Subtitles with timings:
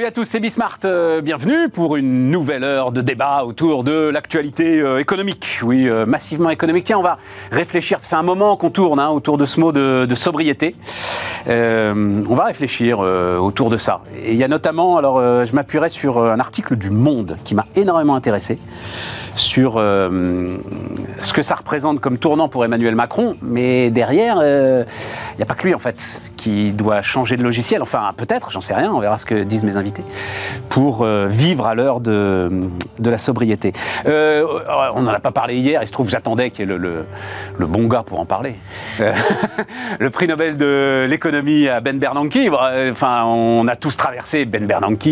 [0.00, 0.78] Salut à tous, c'est Bismart.
[0.86, 5.58] Euh, bienvenue pour une nouvelle heure de débat autour de l'actualité euh, économique.
[5.62, 6.84] Oui, euh, massivement économique.
[6.84, 7.18] Tiens, on va
[7.52, 7.98] réfléchir.
[8.00, 10.74] Ça fait un moment qu'on tourne hein, autour de ce mot de, sobriété.
[11.46, 14.00] On va réfléchir autour de ça.
[14.26, 18.14] Il y a notamment, alors je m'appuierai sur un article du Monde qui m'a énormément
[18.14, 18.58] intéressé
[19.34, 20.58] sur euh,
[21.20, 25.54] ce que ça représente comme tournant pour Emmanuel Macron, mais derrière, il n'y a pas
[25.54, 28.98] que lui en fait qui doit changer de logiciel, enfin peut-être, j'en sais rien, on
[28.98, 30.02] verra ce que disent mes invités,
[30.70, 32.50] pour euh, vivre à l'heure de,
[33.04, 33.74] la sobriété.
[34.06, 34.46] Euh,
[34.94, 37.04] on n'en a pas parlé hier, il se trouve j'attendais qu'il y ait le, le,
[37.58, 38.54] le, bon gars pour en parler.
[39.98, 42.38] le prix Nobel de l'économie à Ben Bernanke,
[42.90, 45.08] enfin on a tous traversé Ben Bernanke.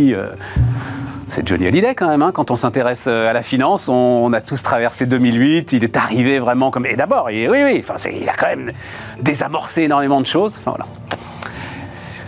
[1.29, 4.33] Euh, c'est Johnny Hallyday quand même, hein, quand on s'intéresse à la finance, on, on,
[4.33, 6.87] a tous traversé 2008, il est arrivé vraiment comme...
[6.87, 8.73] Et d'abord, oui, oui, enfin, il a quand même
[9.21, 10.59] désamorcé énormément de choses.
[10.59, 10.87] Enfin, voilà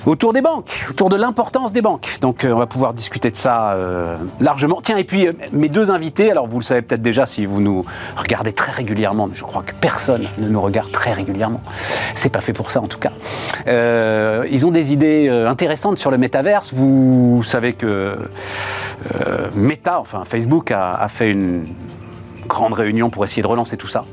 [0.07, 2.17] autour des banques, autour de l'importance des banques.
[2.21, 4.81] Donc euh, on va pouvoir discuter de ça euh, largement.
[4.83, 7.61] Tiens, et puis euh, mes deux invités, alors vous le savez peut-être déjà si vous
[7.61, 7.85] nous
[8.17, 11.61] regardez très régulièrement, mais je crois que personne ne nous regarde très régulièrement.
[12.15, 13.13] C'est pas fait pour ça en tout cas.
[14.51, 16.73] Ils ont des idées intéressantes sur le métaverse.
[16.73, 18.19] Vous savez que
[19.55, 21.67] Meta, enfin Facebook, a fait une
[22.47, 24.05] grande réunion pour essayer de relancer tout ça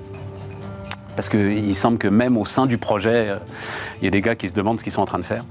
[1.17, 3.35] parce qu'il semble que même au sein du projet,
[4.01, 5.43] il y a des gars qui se demandent ce qu'ils sont en train de faire.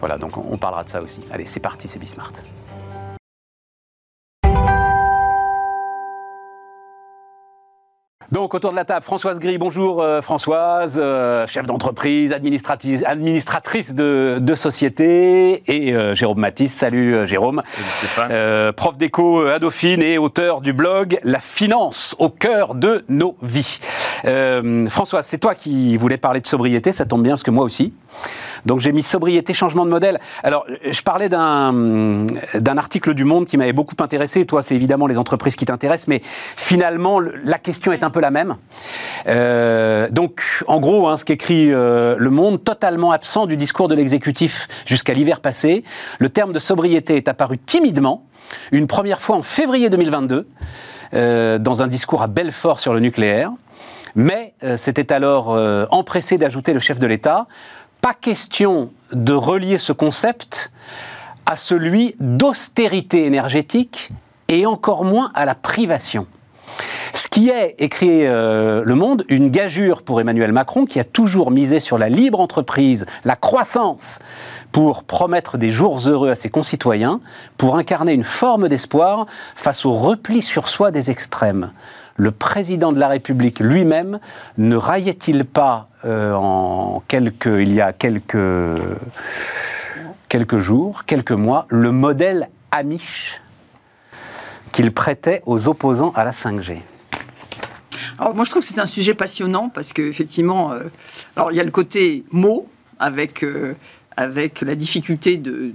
[0.00, 1.20] Voilà, donc on parlera de ça aussi.
[1.30, 2.32] Allez, c'est parti, c'est Bismart.
[8.34, 14.38] Donc autour de la table, Françoise Gris, bonjour euh, Françoise, euh, chef d'entreprise, administratrice de,
[14.40, 20.62] de, société, et euh, Jérôme Matisse, salut Jérôme, salut prof d'éco à Dauphine et auteur
[20.62, 23.78] du blog La finance au cœur de nos vies.
[24.88, 27.92] Françoise, c'est toi qui voulais parler de sobriété, ça tombe bien parce que moi aussi.
[28.64, 30.18] Donc j'ai mis sobriété, changement de modèle.
[30.42, 34.46] Alors je parlais d'un article du Monde qui m'avait beaucoup intéressé.
[34.46, 38.56] Toi, c'est évidemment les entreprises qui t'intéressent, mais finalement la question est un peu même.
[39.26, 43.94] Euh, donc en gros, hein, ce qu'écrit euh, le Monde, totalement absent du discours de
[43.94, 45.84] l'exécutif jusqu'à l'hiver passé,
[46.18, 48.24] le terme de sobriété est apparu timidement,
[48.72, 50.48] une première fois en février 2022,
[51.14, 53.50] euh, dans un discours à Belfort sur le nucléaire.
[54.16, 55.58] Mais c'était alors
[55.90, 57.48] empressé d'ajouter le chef de l'État
[58.04, 60.70] pas question de relier ce concept
[61.46, 64.10] à celui d'austérité énergétique
[64.48, 66.26] et encore moins à la privation.
[67.12, 71.50] Ce qui est, écrit euh, Le Monde, une gageure pour Emmanuel Macron qui a toujours
[71.50, 74.18] misé sur la libre entreprise, la croissance,
[74.72, 77.20] pour promettre des jours heureux à ses concitoyens,
[77.56, 81.70] pour incarner une forme d'espoir face au repli sur soi des extrêmes.
[82.16, 84.18] Le président de la République lui-même
[84.58, 88.36] ne raillait-il pas euh, il y a quelques,
[90.28, 93.40] quelques jours, quelques mois, le modèle Amish?
[94.74, 96.78] Qu'il prêtait aux opposants à la 5G
[98.18, 100.84] alors moi je trouve que c'est un sujet passionnant parce qu'effectivement, euh,
[101.34, 102.68] alors il y a le côté mot
[103.00, 103.74] avec euh,
[104.16, 105.72] avec la difficulté de,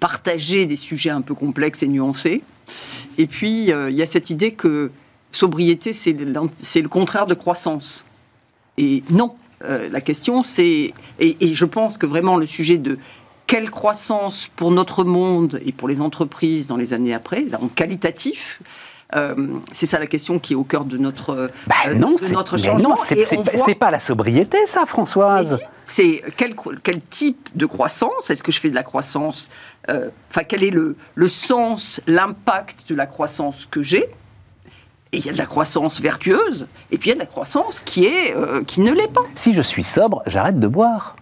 [0.00, 2.42] partager des sujets un peu complexes et nuancés.
[3.18, 4.90] Et puis euh, il y a cette idée que
[5.32, 8.04] sobriété, c'est le contraire de croissance.
[8.78, 9.34] Et non,
[9.64, 12.98] euh, la question c'est, et, et, je pense que vraiment le sujet de
[13.52, 18.62] quelle croissance pour notre monde et pour les entreprises dans les années après, en qualitatif,
[19.14, 19.34] euh,
[19.72, 22.78] c'est ça la question qui est au cœur de notre, bah non, de notre changement.
[22.78, 23.74] Non, c'est voit...
[23.74, 25.60] pas la sobriété, ça, Françoise.
[25.86, 29.50] Si, c'est quel, quel, type de croissance Est-ce que je fais de la croissance
[29.86, 34.08] Enfin, euh, quel est le, le sens, l'impact de la croissance que j'ai?
[35.12, 37.26] Et il y a de la croissance vertueuse, et puis il y a de la
[37.26, 39.20] croissance qui, est, euh, qui ne l'est pas.
[39.34, 41.16] Si je suis sobre, j'arrête de boire.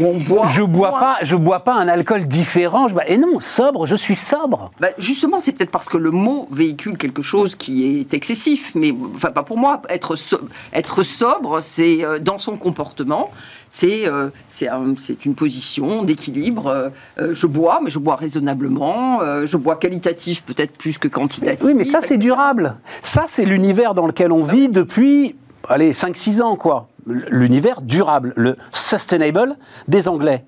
[0.00, 2.88] On boit je bois pas, je bois pas un alcool différent.
[2.88, 2.94] Je...
[3.06, 4.70] Et non, sobre, je suis sobre.
[4.80, 8.94] Bah justement, c'est peut-être parce que le mot véhicule quelque chose qui est excessif, mais
[9.14, 9.82] enfin pas pour moi.
[9.88, 10.38] Être, so
[10.72, 13.30] être sobre, c'est euh, dans son comportement,
[13.70, 14.28] c'est euh,
[14.68, 14.94] un,
[15.24, 16.90] une position d'équilibre.
[17.18, 19.22] Euh, je bois, mais je bois raisonnablement.
[19.22, 21.64] Euh, je bois qualitatif, peut-être plus que quantitatif.
[21.64, 22.74] Oui, mais ça c'est durable.
[23.02, 25.36] Ça c'est l'univers dans lequel on vit depuis,
[25.68, 29.56] allez, 5-6 ans quoi l'univers durable, le sustainable
[29.88, 30.44] des Anglais.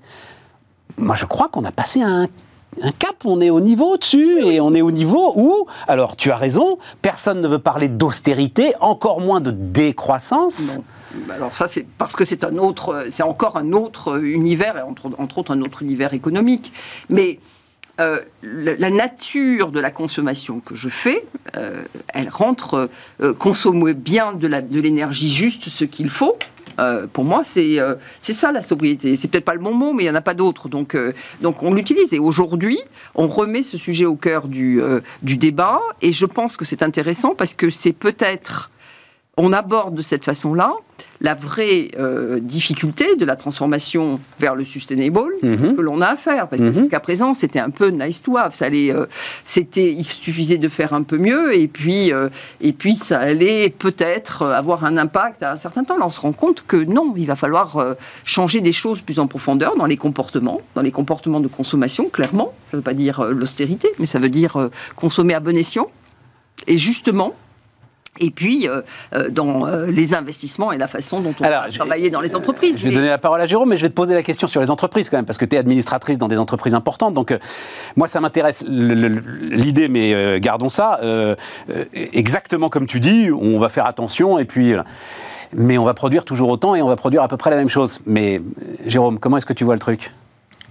[0.97, 2.27] Moi, je crois qu'on a passé un,
[2.83, 6.31] un, cap, on est au niveau dessus et on est au niveau où, alors tu
[6.31, 10.77] as raison, personne ne veut parler d'austérité, encore moins de décroissance.
[10.77, 10.85] Non.
[11.35, 15.39] Alors ça, c'est parce que c'est un autre, c'est encore un autre univers, entre, entre,
[15.39, 16.73] autres un autre univers économique.
[17.09, 17.39] Mais
[18.03, 21.25] euh, la, nature de la consommation que je fais,
[21.57, 22.91] euh, elle rentre
[23.21, 26.37] euh, consommer bien de l'énergie juste ce qu'il faut.
[26.81, 27.79] Euh, pour moi, c'est
[28.21, 29.15] ça la sobriété.
[29.15, 30.69] C'est peut-être pas le bon mot, mais il n'y en a pas d'autre.
[30.69, 30.97] Donc,
[31.41, 32.13] donc on l'utilise.
[32.13, 32.79] Et aujourd'hui,
[33.15, 34.81] on remet ce sujet au cœur du,
[35.23, 35.81] du débat.
[36.01, 38.71] Et je pense que c'est intéressant parce que c'est peut-être
[39.37, 40.75] on aborde de cette façon-là
[41.23, 45.77] la vraie euh, difficulté de la transformation vers le sustainable Mhm.
[45.77, 46.49] que l'on a à faire.
[46.49, 46.81] Parce que Mhm.
[46.81, 48.55] jusqu'à présent, c'était un peu nice to have.
[48.55, 49.07] Ça allait, euh,
[49.45, 52.29] c'était, il suffisait de faire un peu mieux et puis, euh,
[52.61, 55.97] et puis ça allait peut-être avoir un impact à un certain temps.
[55.97, 59.29] Là, on se rend compte que non, il va falloir changer des choses plus en
[59.29, 62.53] profondeur dans les comportements, dans les comportements de consommation, clairement.
[62.67, 65.87] Ça ne veut pas dire l'austérité, mais ça veut dire consommer à bon escient.
[66.67, 67.35] Et justement,
[68.21, 68.83] et puis euh,
[69.15, 72.37] euh, dans euh, les investissements et la façon dont on Alors, va travailler dans les
[72.37, 72.79] entreprises.
[72.79, 74.49] Je vais Mais- donner la parole à Jérôme, mais je vais te poser la question
[74.49, 77.15] sur les entreprises quand même, parce que tu es administratrice dans des entreprises importantes.
[77.15, 77.39] Donc, euh,
[77.97, 81.01] moi, ça m'intéresse l'idée, mais gardons ça.
[81.95, 84.75] exactement comme tu dis, on va faire attention, et puis.
[85.55, 87.69] mais on va produire toujours autant et on va produire à peu près la même
[87.69, 88.01] chose.
[88.07, 88.41] Mais
[88.87, 90.11] Jérôme, comment est-ce que tu vois le truc?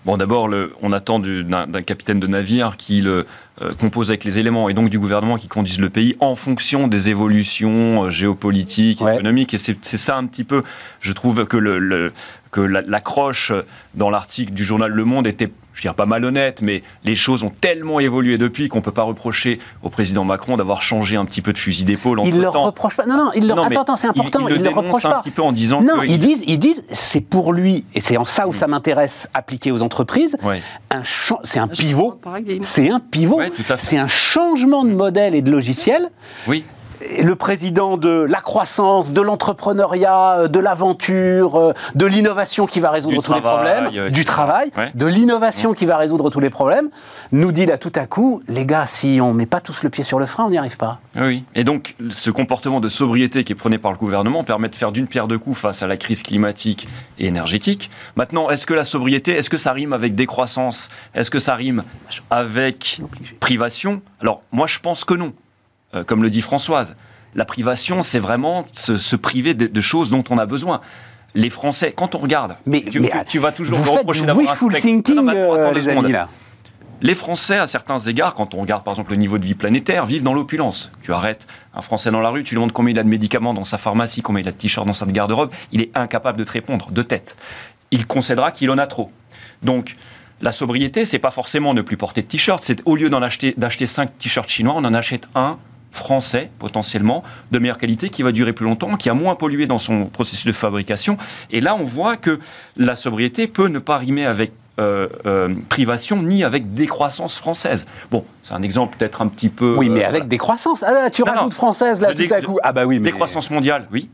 [0.06, 0.50] Bon, d'abord,
[0.82, 3.28] on attend du- d'un capitaine de navire qui le
[3.62, 6.88] euh, compose avec les éléments et donc du gouvernement qui conduise le pays en fonction
[6.88, 9.14] des évolutions euh, géopolitiques, Ouais.
[9.14, 9.54] économiques.
[9.54, 10.64] Et c'est c'est ça un petit peu,
[11.02, 12.12] je trouve que le, le-
[12.52, 13.52] que la- l'accroche
[13.96, 17.50] dans l'article du journal Le Monde était, je dirais pas malhonnête, mais les choses ont
[17.50, 21.54] tellement évolué depuis qu'on peut pas reprocher au président Macron d'avoir changé un petit peu
[21.54, 22.20] de fusil d'épaule.
[22.26, 22.66] Il leur entre-temps.
[22.66, 23.06] reproche pas.
[23.06, 23.56] Non, non, il leur.
[23.56, 24.48] Non, attends, attends, c'est important.
[24.50, 25.20] Il, Il, le leur reproche un pas.
[25.22, 28.18] petit peu en disant Non, que ils disent, ils disent, c'est pour lui, et c'est
[28.18, 28.56] en ça où Mm.
[28.56, 30.38] ça m'intéresse, appliqué aux entreprises.
[30.90, 32.20] Un cha- c'est un Un pivot.
[32.64, 33.38] C'est un pivot.
[33.38, 33.86] Ouais, tout à fait.
[33.86, 36.10] c'est un changement de modèle et de logiciel.
[36.48, 36.66] Oui.
[37.22, 42.92] Le président de la croissance, de l'entrepreneuriat, euh, de l'aventure, euh, de l'innovation qui va
[42.92, 44.92] résoudre Du tous les problèmes, du travail, Ouais.
[44.94, 46.90] de l'innovation qui va résoudre tous les problèmes,
[47.32, 50.04] nous dit là tout à coup, les gars, si on met pas tous le pied
[50.04, 51.00] sur le frein, on n'y arrive pas.
[51.20, 54.76] Oui, et donc ce comportement de sobriété qui est prôné par le gouvernement permet de
[54.76, 56.88] faire d'une pierre deux coups face à la crise climatique
[57.20, 57.90] et énergétique.
[58.16, 60.90] Maintenant, est-ce que la sobriété, est-ce que ça rime avec décroissance?
[61.16, 61.84] Est-ce que ça rime
[62.30, 63.02] avec
[63.40, 64.02] privation?
[64.22, 65.34] Alors moi je pense que non,
[65.96, 66.96] Euh, comme le dit Françoise.
[67.36, 70.82] La privation, c'est vraiment se, se priver de, de choses dont on a besoin.
[71.36, 74.26] Les Français, quand on regarde, Mais, tu, mais, tu- tu vas toujours vous me reprocher
[74.26, 76.28] d'avoir un spectre- thinking, Non, non, mais attends, euh, attends les amis, là.
[77.04, 80.06] Les Français, à certains égards, quand on regarde par exemple le niveau de vie planétaire,
[80.06, 80.92] vivent dans l'opulence.
[81.02, 83.54] Tu arrêtes un Français dans la rue, tu lui demandes combien il a de médicaments
[83.56, 86.44] dans sa pharmacie, combien il a de t-shirts dans sa garde-robe, il est incapable de
[86.44, 87.38] te répondre de tête.
[87.92, 89.10] Il concédera qu'il en a trop.
[89.64, 89.96] Donc,
[90.42, 93.56] la sobriété, c'est pas forcément ne plus porter de t-shirt, c'est au lieu d'en acheter
[93.58, 95.58] d'acheter 5 t-shirts chinois, on en achète un
[95.92, 99.78] français potentiellement de meilleure qualité qui va durer plus longtemps, qui a moins pollué dans
[99.78, 101.18] son processus de fabrication.
[101.52, 102.40] Et là, on voit que
[102.78, 107.86] la sobriété peut ne pas rimer avec euh, euh, privation ni avec décroissance française.
[108.10, 109.76] Bon, c'est un exemple peut-être un petit peu.
[109.78, 110.82] Oui, mais euh, avec croissances.
[110.84, 111.38] Ah là, tu Non, non.
[111.40, 112.58] rajoutes française là tout à coup.
[112.64, 113.12] Ah bah oui, mais.
[113.12, 114.10] Décroissance mondiale, oui.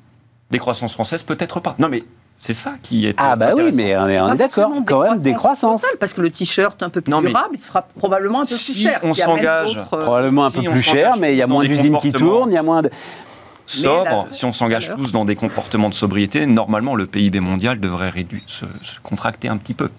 [0.49, 1.75] Décroissance française, peut-être pas.
[1.77, 2.03] Non, mais
[2.39, 3.15] c'est ça qui est.
[3.17, 4.71] Ah bah oui, mais on est, on est d'accord.
[4.85, 5.81] Quand même, des croissances.
[5.81, 8.49] totale, parce que le t-shirt un peu plus Non, durable, il sera probablement un peu
[8.49, 8.99] plus si cher.
[9.03, 11.97] on s'engage- euh, Probablement un Si peu plus cher, mais il y a moins d'usines
[11.97, 12.89] qui tournent, il y a moins de.
[13.65, 18.09] Sobre, si on s'engage tous dans des comportements de sobriété, normalement le PIB mondial devrait
[18.09, 19.89] réduire, se, se contracter un petit peu,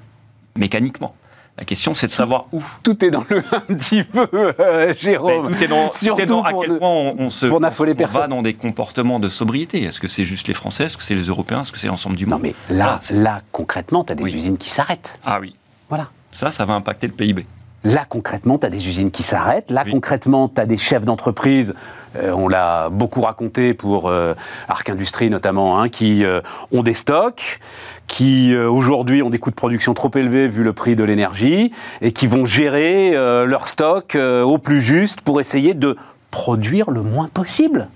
[0.56, 1.14] mécaniquement.
[1.58, 2.62] La question, c'est de savoir où.
[2.84, 4.52] Tout est dans le un petit peu, euh,
[4.88, 5.49] Mais Jérôme.
[5.55, 7.58] tout est dans, tout est Surtout dans à quel ne- point on, on se on
[7.58, 9.82] va dans des comportements de sobriété.
[9.82, 10.84] Est-ce que c'est juste les Français?
[10.84, 11.62] Est-ce que c'est les Européens?
[11.62, 12.43] Est-ce que c'est l'ensemble du Non monde?
[12.43, 14.32] mais là, là concrètement, tu as des Oui.
[14.34, 15.19] usines qui s'arrêtent.
[15.24, 15.56] Ah oui,
[15.88, 16.08] Voilà.
[16.31, 17.44] ça, ça va impacter le PIB.
[17.85, 19.70] Là, concrètement, tu as des usines qui s'arrêtent.
[19.70, 19.93] Là, Oui.
[19.93, 21.75] concrètement, tu as des chefs d'entreprise,
[22.17, 24.35] euh, on l'a beaucoup raconté pour euh,
[24.69, 26.41] Arc Industrie notamment, hein, qui euh,
[26.73, 27.61] ont des stocks,
[28.08, 32.13] qui aujourd'hui ont des coûts de production trop élevés vu le prix de l'énergie, et
[32.13, 35.97] qui vont gérer leurs stocks au plus juste pour essayer de
[36.31, 37.89] produire le moins possible.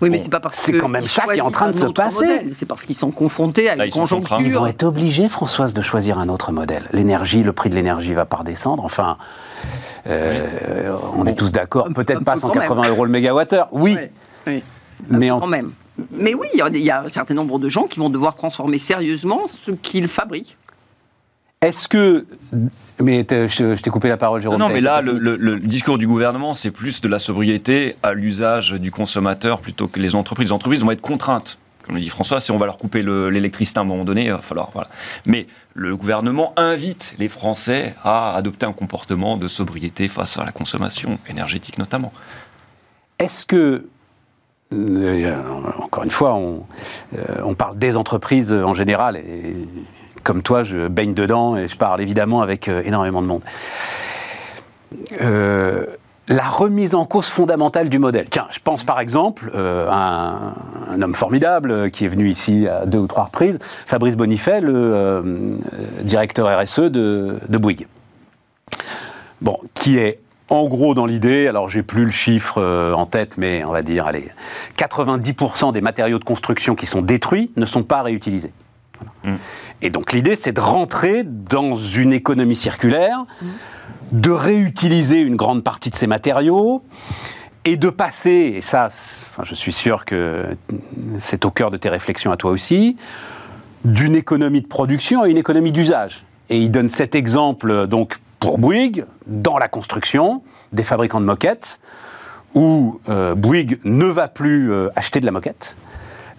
[0.00, 1.70] Oui, mais Bon, c'est pas parce c'est que quand même ça qui est en train
[1.70, 2.26] de se passer.
[2.26, 4.16] modèle, C'est parce qu'ils sont confrontés à Là, une ils contraints.
[4.16, 4.60] Ils conjoncture.
[4.60, 6.84] vont être obligés, Françoise, de choisir un autre modèle.
[6.92, 8.84] L'énergie, le prix de l'énergie va pas redescendre.
[8.84, 9.18] Enfin,
[10.06, 11.86] euh, on est tous d'accord.
[11.88, 12.90] Un- Peut-être un pas peu quand 180 même.
[12.90, 13.68] euros le mégawattheure.
[13.72, 13.96] Oui,
[15.08, 15.72] mais en Quand même.
[16.12, 18.08] Mais oui, il y a- il y, a un certain nombre de gens qui vont
[18.08, 20.56] devoir transformer sérieusement ce qu'ils fabriquent.
[21.62, 22.26] Est-ce que.
[23.02, 24.58] Mais je t'ai coupé la parole, Jérôme.
[24.58, 25.20] Non, mais là, le, fini.
[25.24, 29.86] le- le discours du gouvernement, c'est plus de la sobriété à l'usage du consommateur plutôt
[29.88, 30.48] que les entreprises.
[30.48, 31.58] Les entreprises vont être contraintes.
[31.84, 34.24] Comme le dit François, si on va leur couper le- l'électricité à un moment donné,
[34.26, 34.70] il va falloir.
[34.72, 34.88] Voilà.
[35.26, 40.52] Mais le gouvernement invite les Français à adopter un comportement de sobriété face à la
[40.52, 42.12] consommation énergétique notamment.
[43.18, 43.84] Est-ce que.
[44.72, 45.36] euh,
[45.78, 46.64] encore une fois, on,
[47.14, 49.56] euh, on parle des entreprises en général, et
[50.22, 53.42] comme toi, je baigne dedans et je parle évidemment avec euh, énormément de monde.
[55.20, 55.86] euh,
[56.28, 58.26] la remise en cause fondamentale du modèle.
[58.30, 60.54] Tiens, je pense par exemple euh, à
[60.88, 65.58] un, homme formidable qui est venu ici à deux ou trois reprises, Fabrice Bonifay, le
[66.04, 67.88] directeur RSE de, de Bouygues.
[69.40, 72.62] Bon, qui est en gros dans l'idée, alors j'ai plus le chiffre
[72.94, 74.28] en tête, mais on va dire, allez,
[74.78, 78.52] 90% des matériaux de construction qui sont détruits ne sont pas réutilisés.
[79.82, 83.24] Et donc l'idée, c'est de rentrer dans une économie circulaire,
[84.12, 86.82] de réutiliser une grande partie de ces matériaux
[87.64, 90.44] et de passer, et ça, enfin, je suis sûr que
[91.18, 92.96] c'est au cœur de tes réflexions à toi aussi,
[93.84, 96.24] d'une économie de production à une économie d'usage.
[96.48, 100.42] Et il donne cet exemple donc pour Bouygues, dans la construction,
[100.72, 101.80] des fabricants de moquettes,
[102.54, 105.76] où euh, Bouygues ne va plus euh, acheter de la moquette,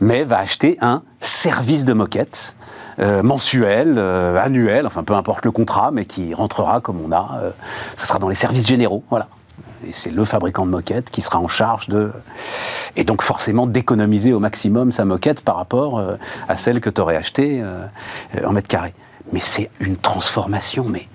[0.01, 2.57] mais va acheter un service de moquette
[2.99, 7.39] euh, mensuel, euh, annuel, enfin peu importe le contrat, mais qui rentrera comme on a.
[7.41, 7.51] euh,
[7.95, 9.27] ce sera dans les services généraux, voilà.
[9.87, 12.11] Et c'est le fabricant de moquette qui sera en charge de.
[12.95, 16.03] Et donc forcément d'économiser au maximum sa moquette par rapport
[16.47, 17.63] à celle que tu aurais achetée
[18.45, 18.93] en mètre carré.
[19.31, 21.07] Mais c'est une transformation, mais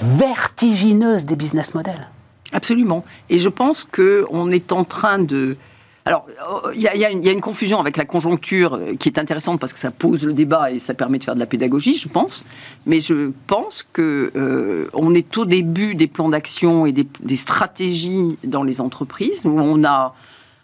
[0.00, 2.08] vertigineuse des business models.
[2.52, 3.04] Absolument.
[3.28, 5.56] Et je pense qu'on est en train de.
[6.06, 6.26] Alors,
[6.74, 9.90] il y, a- une- confusion avec la conjoncture euh, qui est intéressante parce que ça
[9.90, 12.44] pose le débat et ça permet de faire de la pédagogie, je pense.
[12.84, 18.36] Mais je pense que euh, on est au début des plans d'action et des, stratégies
[18.44, 20.14] dans les entreprises où on a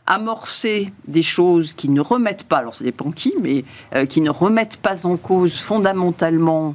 [0.06, 4.30] amorcé des choses qui ne remettent pas, alors ça dépend qui, mais euh, qui ne
[4.30, 6.74] remettent pas en cause fondamentalement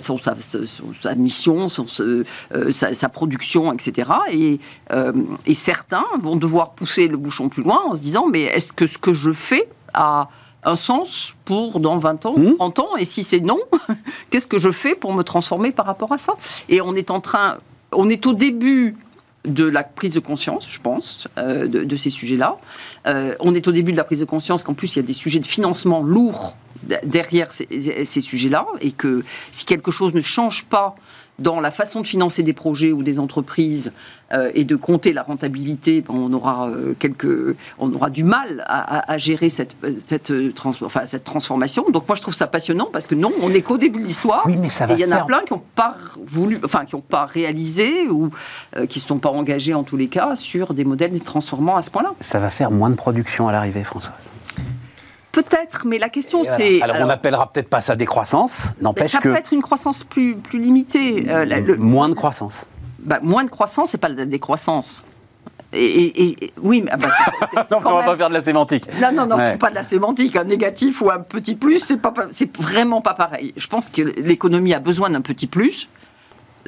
[0.00, 4.10] son- sa, sa- son- sa mission, son- ce- euh, sa, sa production, etc.
[4.30, 4.60] Et,
[4.92, 5.12] euh,
[5.46, 8.86] et certains vont devoir pousser le bouchon plus loin en se disant mais est-ce que
[8.86, 10.28] ce que je fais a
[10.64, 12.56] un sens pour dans 20 ans, Mhm.
[12.56, 12.96] 30 ans?
[12.98, 13.58] Et si c'est non,
[14.30, 16.34] qu'est-ce que je fais pour me transformer par rapport à ça?
[16.68, 17.56] Et on est en train,
[17.92, 18.96] on est au début
[19.44, 22.58] de la prise de conscience, je pense, euh, de, ces sujets-là.
[23.06, 25.06] Euh, on est au début de la prise de conscience qu'en plus, il y a
[25.06, 26.56] des sujets de financement lourds
[27.04, 30.94] derrière ces sujets-là, et que si quelque chose ne change pas
[31.38, 33.92] dans la façon de financer des projets ou des entreprises
[34.32, 38.64] euh, et de compter la rentabilité, ben, on aura euh, quelques, on aura du mal
[38.66, 39.76] à, à- à gérer cette,
[40.06, 41.84] cette, euh, trans- enfin, cette transformation.
[41.90, 44.42] Donc moi je trouve ça passionnant parce que non, on n'est qu'au début de l'histoire.
[44.46, 45.94] Oui, mais ça Et va il y en a faire- plein qui n'ont pas
[46.26, 48.30] voulu, enfin qui n'ont pas réalisé ou
[48.76, 51.82] euh, qui ne sont pas engagés en tous les cas sur des modèles transformants à
[51.82, 52.14] ce point-là.
[52.20, 54.32] Ça va faire moins de production à l'arrivée, Françoise.
[55.32, 56.56] Peut-être, mais la question voilà.
[56.58, 56.82] c'est.
[56.82, 60.36] alors, on n'appellera peut-être pas ça décroissance, n'empêche ça que peut être une croissance plus,
[60.36, 61.26] plus limitée.
[61.28, 62.64] euh, la- le- moins de croissance.
[63.00, 65.02] bah, moins de croissance, c'est pas de la décroissance.
[65.74, 67.08] Et, et- et- oui, mais ah bah,
[67.68, 68.86] c'est- on va pas faire de la sémantique.
[69.02, 69.44] Non, non, non, Ouais.
[69.46, 70.34] c'est pas de la sémantique.
[70.34, 73.52] Un négatif ou un petit plus, c'est pas, c'est vraiment pas pareil.
[73.56, 75.88] Je pense que l'économie a besoin d'un petit plus.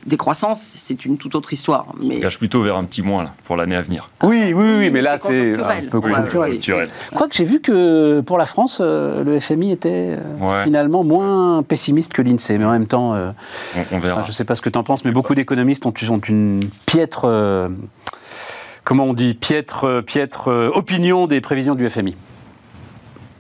[0.07, 1.87] Décroissance, c'est une toute autre histoire.
[2.03, 4.07] Mais Je gage plutôt vers un petit moins là, pour l'année à venir.
[4.23, 6.87] Oui, oui, oui, Oui, mais là, c'est un peu conjoncturel.
[6.87, 6.89] ouais.
[7.15, 10.65] Quoique j'ai vu que pour la France, euh, le FMI était euh, Ouais.
[10.65, 12.57] finalement moins pessimiste que l'INSEE.
[12.57, 13.31] Mais en même temps, euh,
[13.77, 14.17] On, on verra.
[14.17, 16.19] enfin, je ne sais pas ce que tu en penses, mais beaucoup d'économistes ont, ont
[16.21, 17.69] une piètre, euh,
[18.85, 22.17] comment on dit, piètre, piètre euh, opinion des prévisions du FMI.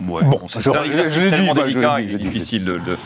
[0.06, 2.96] Ouais, Bon, bon, c'est tellement délicat, dit, il est difficile de, de-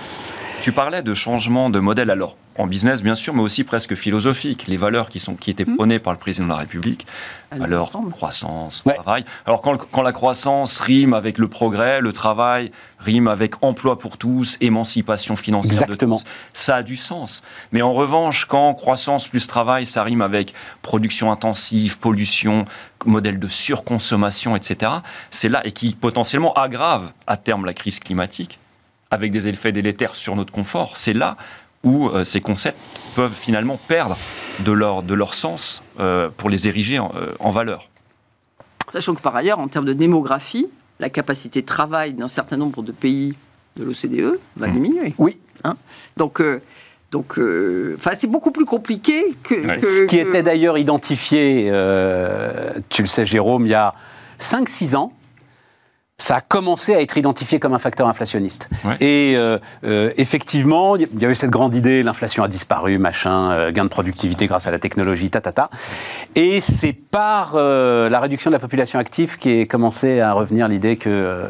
[0.65, 4.65] Tu parlais de changement de modèle, alors en business bien sûr, mais aussi presque philosophique.
[4.67, 7.07] Les valeurs qui, sont, qui étaient prônées par le président de la République,
[7.53, 8.11] ensemble.
[8.13, 8.95] croissance, Ouais.
[8.95, 9.27] travail.
[9.45, 14.17] Alors quand, quand la croissance rime avec le progrès, le travail rime avec emploi pour
[14.17, 16.17] tous, émancipation financière Exactement.
[16.17, 17.43] de tous, ça a du sens.
[17.73, 22.65] Mais en revanche, quand croissance plus travail, ça rime avec production intensive, pollution,
[23.05, 24.93] modèle de surconsommation, etc.,
[25.31, 28.59] c'est là, et qui potentiellement aggrave à terme la crise climatique,
[29.15, 31.37] avec des effets délétères sur notre confort, c'est là
[31.83, 32.79] où euh, ces concepts
[33.15, 34.17] peuvent finalement perdre
[34.61, 37.89] de leur, de leur sens euh, pour les ériger en, euh, en valeur.
[38.93, 40.69] Sachant que par ailleurs, en termes de démographie,
[41.01, 43.35] la capacité de travail d'un certain nombre de pays
[43.77, 44.73] de l'OCDE va Mm.
[44.73, 45.15] diminuer.
[45.19, 45.39] Oui.
[46.17, 46.61] Donc, euh,
[47.11, 49.55] donc, euh, enfin, c'est beaucoup plus compliqué que.
[49.55, 49.81] Ouais.
[49.81, 53.95] que- Ce qui que- était d'ailleurs identifié, euh, tu le sais Jérôme, il y a
[54.39, 55.13] 5-6 ans,
[56.17, 58.69] ça a commencé à être identifié comme un facteur inflationniste.
[58.85, 58.97] Ouais.
[59.01, 63.73] Et euh, euh, effectivement, il y avait cette grande idée, l'inflation a disparu, machin, euh,
[63.73, 65.69] gain de productivité grâce à la technologie, ta, ta, ta.
[66.37, 70.97] Et c'est par la réduction de la population active qui est commencé à revenir l'idée
[70.97, 71.45] que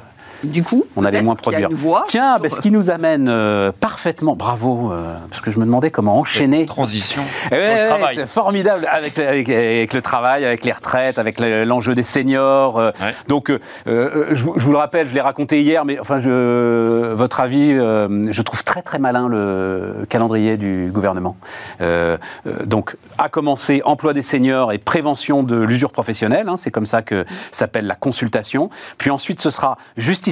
[0.44, 1.68] du coup, on allait moins produire.
[1.72, 5.64] voie Tiens, sur- ce qui nous amène euh, parfaitement, bravo, euh, parce que je me
[5.64, 6.66] demandais comment enchaîner.
[6.66, 7.22] Transition.
[7.50, 8.26] Eh le travail.
[8.28, 12.78] formidable avec, le- avec, avec le travail, avec les retraites, avec le- l'enjeu des seniors.
[12.78, 13.14] euh, Ouais.
[13.28, 16.20] Donc, euh, euh, je, vous- je vous le rappelle, je l'ai raconté hier, mais enfin,
[16.20, 21.36] je, votre avis, euh, je trouve très très malin le calendrier du gouvernement.
[21.80, 26.70] Euh, euh, donc, à commencer, emploi des seniors et prévention de l'usure professionnelle, hein, c'est
[26.70, 28.70] comme ça que s'appelle la consultation.
[28.98, 29.76] Puis ensuite, ce sera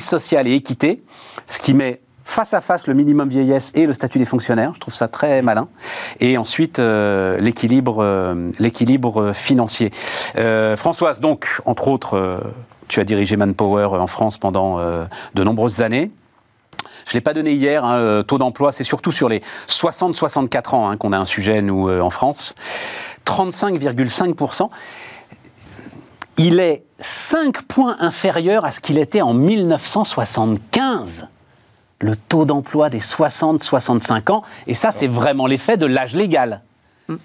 [0.03, 1.03] justice sociale et équité,
[1.49, 4.73] ce qui met face à face le minimum vieillesse et le statut des fonctionnaires.
[4.75, 5.69] Je trouve ça très malin.
[6.21, 9.91] Et ensuite, euh, l'équilibre euh, l'équilibre financier.
[10.37, 12.41] Euh, Françoise, donc, entre autres,
[12.89, 14.79] tu as dirigé Manpower en France pendant
[15.35, 16.11] de nombreuses années.
[17.07, 20.89] Je ne l'ai pas donné hier, hein, taux d'emploi, c'est surtout sur les 60-64 ans
[20.89, 22.55] hein, qu'on a un sujet, nous, en France.
[23.25, 24.69] 35,5%.
[26.39, 31.29] Il est 5 points inférieur à ce qu'il était en 1975
[32.01, 34.43] le taux d'emploi des 60-65 ans.
[34.67, 36.63] Et ça, c'est vraiment l'effet de l'âge légal.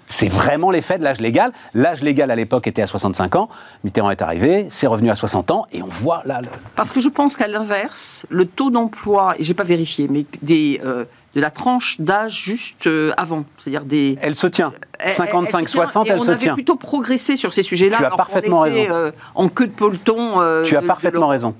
[0.08, 1.50] C'est vraiment l'effet de l'âge légal.
[1.72, 3.48] L'âge légal à l'époque était à 65 ans.
[3.84, 6.40] Mitterrand est arrivé, c'est revenu à 60 ans, et on voit là.
[6.42, 10.26] le- Parce que je pense qu'à l'inverse, le taux d'emploi, et j'ai pas vérifié, mais
[10.42, 11.06] des, euh,
[11.38, 14.72] de la tranche d'âge juste euh, avant, c'est-à-dire des Elle se tient.
[14.98, 16.54] Elle- 55-60, et elle on se tient.
[16.54, 17.96] plutôt progressé sur ces sujets-là.
[17.96, 18.94] Tu as parfaitement était, raison.
[18.94, 20.40] euh, en queue de peloton.
[20.40, 21.54] euh, Tu as de- parfaitement raison.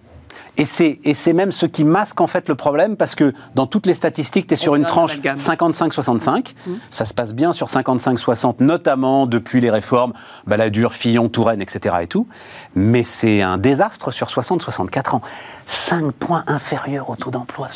[0.57, 3.69] Et c'est, et c'est même ce qui masque en fait le problème parce que dans
[3.69, 5.37] toutes les statistiques, tu es sur On une tranche amalgame.
[5.39, 6.55] 55-65.
[6.91, 10.13] Ça se passe bien sur 55-60, notamment depuis les réformes
[10.49, 11.95] Balladur, Fillon, Touraine, etc.
[12.03, 12.27] et tout.
[12.75, 15.23] Mais c'est un désastre sur 60-64 ans.
[15.67, 17.69] 5 points inférieurs au taux d'emploi,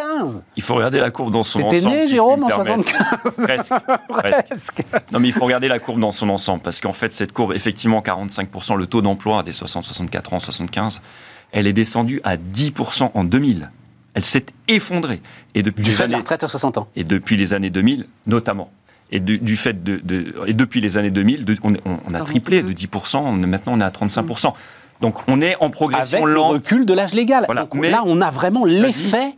[0.00, 1.94] 75 Il faut regarder la courbe dans son T'étais ensemble.
[1.96, 2.92] né, si Jérôme, en me permettre.
[3.22, 4.42] 75 Presque.
[4.48, 4.82] presque.
[5.12, 7.52] Non, mais il faut regarder la courbe dans son ensemble, parce qu'en fait, cette courbe,
[7.54, 11.00] effectivement, 45%, le taux d'emploi des 60-64 ans, 75,
[11.52, 13.70] elle est descendue à 10% en 2000.
[14.14, 15.20] Elle s'est effondrée.
[15.54, 16.88] Et depuis, Du les fait de la années, retraite à 60 ans.
[16.96, 18.70] et depuis les années 2000, notamment.
[19.12, 22.20] Et du, du fait de, de- et depuis les années 2000, de- on, on- a
[22.20, 24.52] triplé de 10%, on maintenant on est à 35%.
[25.00, 26.52] Donc on est en progression Avec le lente.
[26.54, 27.44] recul de l'âge légal.
[27.46, 27.62] Voilà.
[27.62, 29.34] Donc Mais- là, on a vraiment l'effet.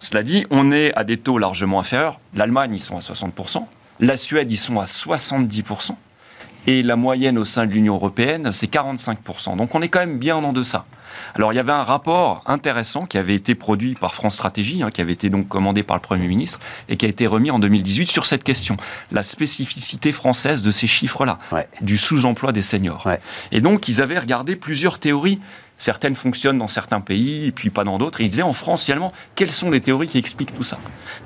[0.00, 2.18] Cela dit, on est à des taux largement inférieurs.
[2.34, 3.66] L'Allemagne, ils sont à 60%.
[4.00, 5.90] La Suède, ils sont à 70%.
[6.66, 9.56] Et la moyenne au sein de l'Union européenne, c'est 45%.
[9.56, 10.84] Donc on est quand même bien en deçà.
[11.34, 14.90] Alors il y avait un rapport intéressant qui avait été produit par France Stratégie, hein,
[14.90, 17.58] qui avait été donc commandé par le Premier ministre et qui a été remis en
[17.58, 18.76] 2018 sur cette question,
[19.10, 21.66] la spécificité française de ces chiffres-là, Ouais.
[21.80, 23.06] du sous-emploi des seniors.
[23.06, 23.20] Ouais.
[23.52, 25.40] Et donc ils avaient regardé plusieurs théories.
[25.80, 28.20] Certaines fonctionnent dans certains pays et puis pas dans d'autres.
[28.20, 30.78] Et ils disaient en France finalement, quelles sont les théories qui expliquent tout ça?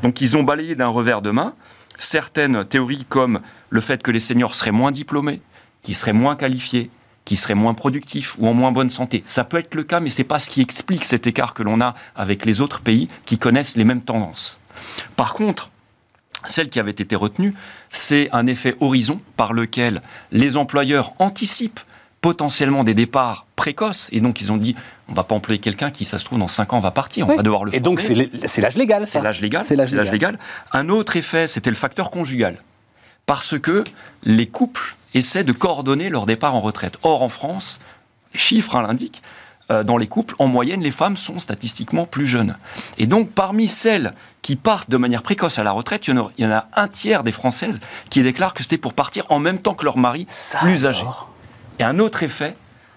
[0.04, 1.54] Donc ils ont balayé d'un revers de main
[1.98, 3.40] certaines théories comme
[3.70, 5.40] le fait que les seniors seraient moins diplômés,
[5.82, 6.92] qu'ils seraient moins qualifiés,
[7.24, 9.24] qu'ils seraient moins productifs ou en moins bonne santé.
[9.26, 11.80] Ça peut être le cas, mais c'est pas ce qui explique cet écart que l'on
[11.80, 14.60] a avec les autres pays qui connaissent les mêmes tendances.
[15.16, 15.70] Par contre,
[16.46, 17.54] celle qui avait été retenue,
[17.90, 21.80] c'est un effet horizon par lequel les employeurs anticipent
[22.24, 24.08] potentiellement des départs précoces.
[24.10, 24.74] Et donc, ils ont dit,
[25.10, 27.26] on va pas employer quelqu'un qui, ça se trouve, dans 5 ans va partir.
[27.26, 27.36] On Oui.
[27.36, 29.12] va devoir le Et donc, c'est l'âge légal, ça.
[29.18, 29.62] C'est l'âge légal.
[29.62, 30.10] C'est l'âge légal.
[30.10, 30.38] légal.
[30.72, 32.56] Un autre effet, c'était le facteur conjugal.
[33.26, 33.84] Parce que
[34.22, 36.96] les couples essaient de coordonner leur départ en retraite.
[37.02, 37.78] Or, en France,
[38.32, 39.20] les chiffres hein, l'indiquent,
[39.70, 42.56] euh, dans les couples, en moyenne, les femmes sont statistiquement plus jeunes.
[42.96, 46.24] Et donc, parmi celles qui partent de manière précoce à la retraite, il y en
[46.24, 49.26] a, il y en a un tiers des Françaises qui déclarent que c'était pour partir
[49.28, 51.28] en même temps que leur mari Ça plus alors.
[51.78, 52.54] Et un autre effet,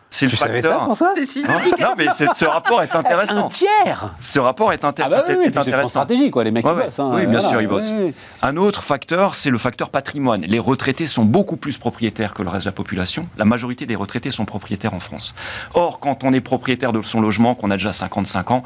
[0.10, 0.84] c'est le facteur...
[0.86, 3.50] François C'est si- Hein non, mais c'est- ce rapport est Un intéressant.
[3.50, 5.90] tiers Ce rapport est, inté- Ah bah oui, oui, est puis c'est intéressant.
[5.90, 6.84] Stratégie, quoi, les mecs Ouais, qui ouais.
[6.86, 7.00] bossent.
[7.00, 7.92] hein, Oui, bien voilà, sûr, ils bossent.
[7.94, 8.13] oui, oui.
[8.42, 10.42] Un autre facteur, c'est le facteur patrimoine.
[10.42, 13.28] Les retraités sont beaucoup plus propriétaires que le reste de la population.
[13.38, 15.34] La majorité des retraités sont propriétaires en France.
[15.74, 18.63] Or, quand on est propriétaire de son logement, qu'on a déjà 55 ans,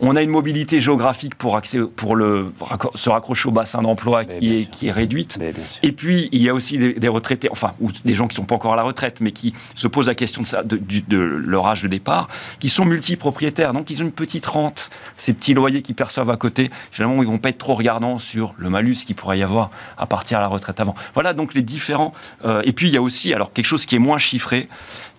[0.00, 2.52] on a une mobilité géographique pour, accès, pour le,
[2.94, 5.38] se raccrocher au bassin d'emploi qui est, qui est réduite.
[5.82, 8.36] Et puis, il y a aussi des, des retraités, enfin, ou des gens qui ne
[8.36, 11.16] sont pas encore à la retraite, mais qui se posent la question de, ça, de
[11.18, 12.28] leur âge de départ,
[12.58, 13.72] qui sont multipropriétaires.
[13.72, 16.70] Donc, ils ont une petite rente, ces petits loyers qu'ils perçoivent à côté.
[16.90, 19.70] Finalement, ils ne vont pas être trop regardants sur le malus qu'il pourrait y avoir
[19.96, 20.94] à partir à la retraite avant.
[21.14, 22.12] Voilà donc les différents.
[22.44, 24.68] euh, et puis, il y a aussi, alors, quelque chose qui est moins chiffré,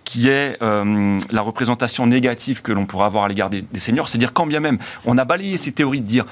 [0.06, 4.08] qui est euh, la représentation négative que l'on pourrait avoir à l'égard des, seniors.
[4.08, 6.26] C'est-à-dire, quand bien même, on a balayé ces théories de dire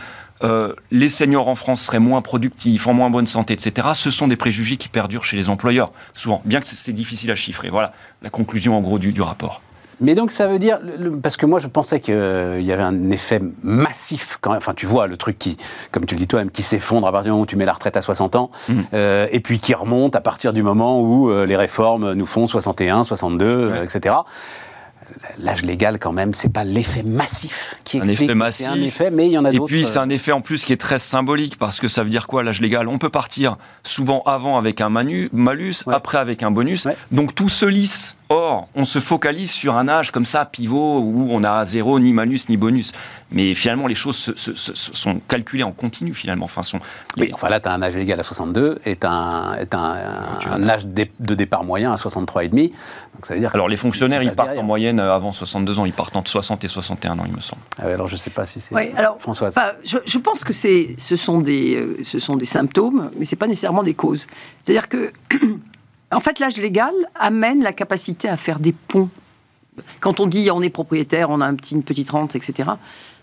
[0.43, 3.89] euh, les seniors en France seraient moins productifs, en moins bonne santé, etc.
[3.93, 7.35] Ce sont des préjugés qui perdurent chez les employeurs, souvent, bien que c'est- difficile à
[7.35, 7.69] chiffrer.
[7.69, 9.61] Voilà la conclusion en gros du rapport.
[10.01, 10.79] Mais donc ça veut dire,
[11.21, 12.13] parce que moi je pensais qu'il
[12.61, 15.57] y avait un effet massif quand même, enfin tu vois le truc qui,
[15.91, 17.73] comme tu le dis toi-même, qui s'effondre à partir du moment où tu mets la
[17.73, 18.85] retraite à 60 ans, Mhm.
[18.93, 22.47] euh, et puis qui remonte à partir du moment où euh, les réformes nous font
[22.47, 24.15] 61, 62, euh, etc.
[25.37, 28.21] l'âge légal, quand même, c'est pas l'effet massif qui Un explique.
[28.21, 28.67] effet C'est massif.
[28.69, 29.67] un effet, mais il y en a Et d'autres.
[29.67, 32.09] puis, c'est euh, un effet en plus qui est très symbolique parce que ça veut
[32.09, 32.87] dire quoi l'âge légal?
[32.87, 35.93] On peut partir souvent avant avec un manu- malus, Ouais.
[35.93, 36.85] après avec un bonus.
[36.85, 36.95] Ouais.
[37.11, 38.15] Donc tout se lisse.
[38.33, 42.13] Or, on se focalise sur un âge comme ça, pivot, où on a zéro, ni
[42.13, 42.91] malus, ni bonus.
[43.31, 46.45] Mais finalement, les choses se- se- se- se- sont calculées en continu, finalement.
[46.45, 46.79] Enfin, sont,
[47.17, 50.69] Oui, enfin là, tu as un âge légal à 62 et tu as un, et
[50.69, 52.69] âge de départ moyen à 63,5.
[53.13, 54.63] Donc ça veut dire Alors, les fonctionnaires, ils partent derrière.
[54.63, 55.85] en moyenne avant 62 ans.
[55.85, 57.61] Ils partent entre 60 et 61 ans, il me semble.
[57.79, 58.73] Ah ouais, alors je sais pas si c'est.
[58.73, 59.55] Oui, alors, Françoise.
[59.83, 63.39] Je, je pense que ce, sont des, euh, ce sont des symptômes, mais ce n'est
[63.39, 64.25] pas nécessairement des causes.
[64.65, 65.11] C'est-à-dire que,
[66.13, 69.09] en fait, l'âge légal amène la capacité à faire des ponts.
[69.99, 72.69] Quand on dit on est propriétaire, on a un petit, une petite rente, etc.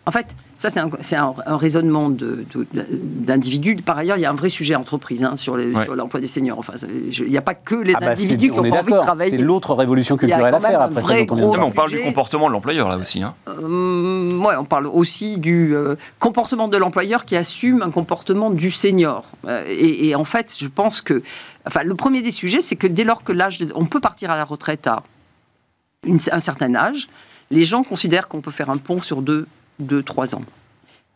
[0.07, 0.27] En fait,
[0.57, 3.77] ça, c'est un, c'est un- un raisonnement de- de- d'individus.
[3.77, 5.85] Par ailleurs, il y a un vrai sujet entreprise hein, sur les- Ouais.
[5.85, 6.59] sur l'emploi des seniors.
[6.59, 6.73] Enfin,
[7.11, 8.77] je- il n'y a pas que les Ah bah, individus qui on n'ont est pas
[8.79, 9.05] envie de d'accord.
[9.05, 9.31] travailler.
[9.31, 11.57] C'est l'autre révolution Il y a culturelle à faire après dont on vient de gros-
[11.57, 13.23] Non, mais on parle du comportement de l'employeur, là aussi.
[13.23, 13.35] hein.
[13.49, 18.71] Euh, ouais, on parle aussi du euh, comportement de l'employeur qui assume un comportement du
[18.71, 19.25] senior.
[19.47, 21.23] Euh, et, et en fait, je pense que,
[21.67, 24.37] enfin, le premier des sujets, c'est que dès lors que l'âge, on peut partir à
[24.37, 25.03] la retraite à
[26.07, 27.09] un certain âge,
[27.51, 29.47] les gens considèrent qu'on peut faire un pont sur deux,
[29.79, 30.45] deux, trois ans.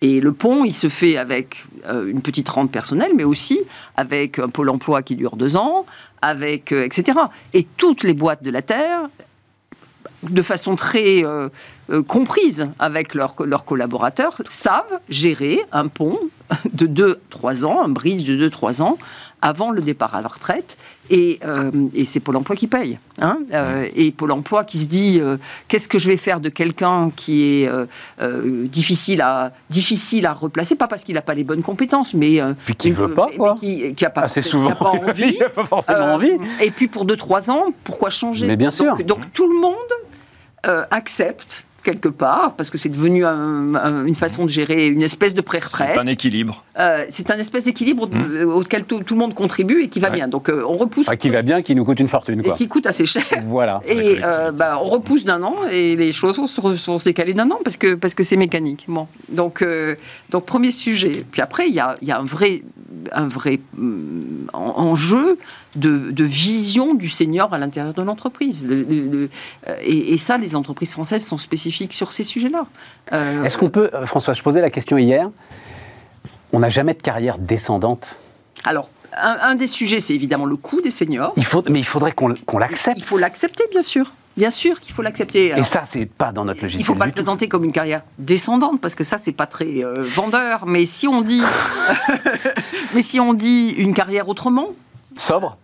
[0.00, 3.60] Et le pont, il se fait avec euh, une petite rente personnelle, mais aussi
[3.96, 5.86] avec un pôle emploi qui dure deux ans,
[6.20, 7.18] avec euh, etc.
[7.54, 9.08] Et toutes les boîtes de la terre,
[10.22, 11.48] de façon très euh,
[12.06, 16.18] comprise avec leurs leurs collaborateurs, savent gérer un pont
[16.72, 18.98] de 2-3 ans, un bridge de 2-3 ans,
[19.44, 20.76] avant le départ à la retraite.
[21.10, 22.98] Et, euh, et c'est Pôle emploi qui paye.
[23.20, 23.38] hein.
[23.52, 25.36] Euh, et Pôle emploi qui se dit euh,
[25.68, 27.70] qu'est-ce que je vais faire de quelqu'un qui est
[28.68, 32.40] difficile, à, difficile à replacer, pas parce qu'il n'a pas les bonnes compétences, mais.
[32.64, 33.54] Puis qui une- veut pas, quoi.
[33.60, 34.70] Qui, qui a pas, Assez qui a souvent.
[34.74, 35.36] pas envie.
[35.38, 36.32] Il pas forcément envie.
[36.62, 39.04] Et puis pour 2-3 ans, pourquoi changer Mais bien donc, sûr.
[39.04, 44.44] Donc tout le monde accepte quelque part, parce que c'est devenu un- un- une façon
[44.44, 45.90] de gérer une espèce de pré-retraite.
[45.94, 46.64] C'est un équilibre.
[46.80, 50.08] Euh, c'est un espèce d'équilibre euh, auquel tout, tout le monde contribue et qui va
[50.08, 50.14] Ouais.
[50.16, 50.28] bien.
[50.28, 52.54] Donc euh, on repousse Enfin, qui va bien, qui nous coûte une fortune, et quoi.
[52.54, 53.22] qui coûte assez cher.
[53.46, 53.80] Voilà.
[53.86, 57.04] Et euh, bah, on repousse d'un an et les choses vont se, re- vont se
[57.04, 58.86] décaler d'un an parce que parce que c'est mécanique.
[58.88, 59.94] Bon, donc euh,
[60.30, 61.24] donc premier sujet.
[61.30, 62.62] Puis après il y a, il y a un vrai
[63.12, 63.60] un vrai
[64.52, 65.38] en- enjeu
[65.76, 68.64] de, de vision du senior à l'intérieur de l'entreprise.
[68.66, 69.30] Le- le- le-
[69.68, 72.66] euh, et, et ça, les entreprises françaises sont spécifiques sur ces sujets-là.
[73.12, 75.30] Euh, Est-ce qu'on peut, François, je posais la question hier,
[76.52, 78.18] on n'a jamais de carrière descendante.
[78.64, 81.32] alors un, un des sujets, c'est évidemment le coût des seniors.
[81.36, 82.98] Il faut, mais il faudrait qu'on qu'on l'accepte.
[82.98, 84.12] Il faut l'accepter, bien sûr.
[84.36, 85.52] Bien sûr qu'il faut l'accepter.
[85.56, 86.86] Et ça, c'est pas dans notre Il logiciel.
[86.86, 90.02] faut pas le présenter comme une carrière descendante parce que ça c'est pas très euh,
[90.02, 90.66] vendeur.
[90.66, 91.42] Mais si on dit,
[92.94, 94.68] mais si on dit une carrière autrement,
[95.16, 95.56] Sobre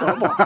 [0.00, 0.36] sobre,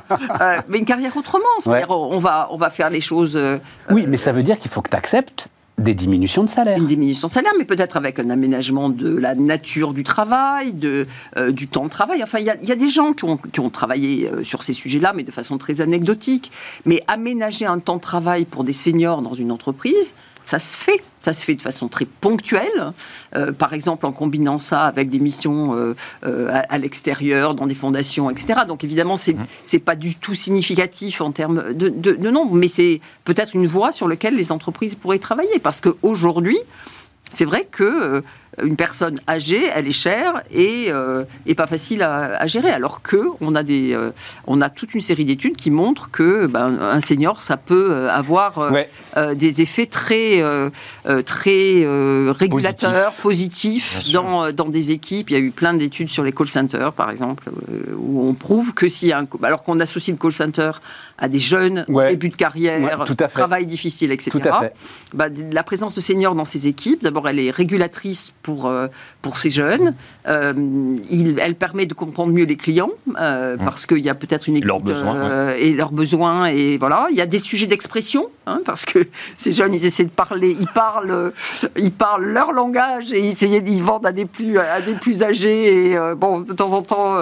[0.41, 3.59] euh, mais une carrière autrement, c'est-à-dire on va on va faire les choses euh,
[3.91, 5.49] Oui, mais ça veut dire qu'il faut que tu acceptes
[5.79, 6.79] des diminutions de salaire.
[6.79, 11.51] une diminution de salaire, mais peut-être avec un aménagement de la nature du travail, euh,
[11.51, 12.23] du temps de travail.
[12.23, 15.13] Enfin, il y a, des gens qui ont, qui ont travaillé euh, sur ces sujets-là,
[15.15, 16.53] mais de façon très anecdotique.
[16.85, 21.03] Mais aménager un temps de travail pour des seniors dans une entreprise, ça se fait.
[21.25, 22.93] Ça se fait de façon très ponctuelle,
[23.35, 27.67] euh, par exemple en combinant ça avec des missions euh, euh, à, à l'extérieur, dans
[27.67, 28.61] des fondations, etc.
[28.69, 29.35] Donc évidemment, c'est
[29.65, 33.67] c'est pas du tout significatif en termes de, de, de nombre, mais c'est peut-être une
[33.67, 36.59] voie sur laquelle les entreprises pourraient travailler, parce qu'aujourd'hui,
[37.31, 38.23] c'est vrai que
[38.63, 42.71] une personne âgée, elle est chère et, euh, et pas facile à, à gérer.
[42.71, 44.11] Alors que on a des, euh,
[44.47, 48.11] on a toute une série d'études qui montrent que ben, un senior, ça peut euh,
[48.11, 49.35] avoir euh, Ouais.
[49.35, 50.43] des effets très,
[51.25, 51.85] très
[52.33, 55.31] régulateurs, positifs, dans, dans des équipes.
[55.31, 57.45] Il y a eu plein d'études sur les call centers, par exemple,
[57.97, 60.71] où on prouve que si un, alors qu'on associe le call center
[61.19, 62.11] à des jeunes, Ouais.
[62.11, 63.35] début de carrière, Ouais, tout à fait.
[63.35, 64.31] travail difficile, etc.
[64.31, 64.73] Tout à fait.
[65.13, 68.87] Bah, la présence de seniors dans ces équipes, d'abord, elle est régulatrice pour, euh,
[69.23, 69.95] pour ces jeunes.
[70.29, 70.53] Euh,
[71.11, 74.57] il- elle permet de comprendre mieux les clients, euh, parce qu'il y a peut-être une
[74.57, 76.47] écoute, leurs besoins, et leurs besoins.
[76.47, 79.01] Et voilà, il y a des sujets d'expression, hein, parce que
[79.37, 81.33] ces jeunes, ils essaient de parler, ils parlent,
[81.77, 85.91] ils parlent leur langage et ils, vendent à des plus, à des plus âgés.
[85.93, 87.17] Et bon, de temps en temps,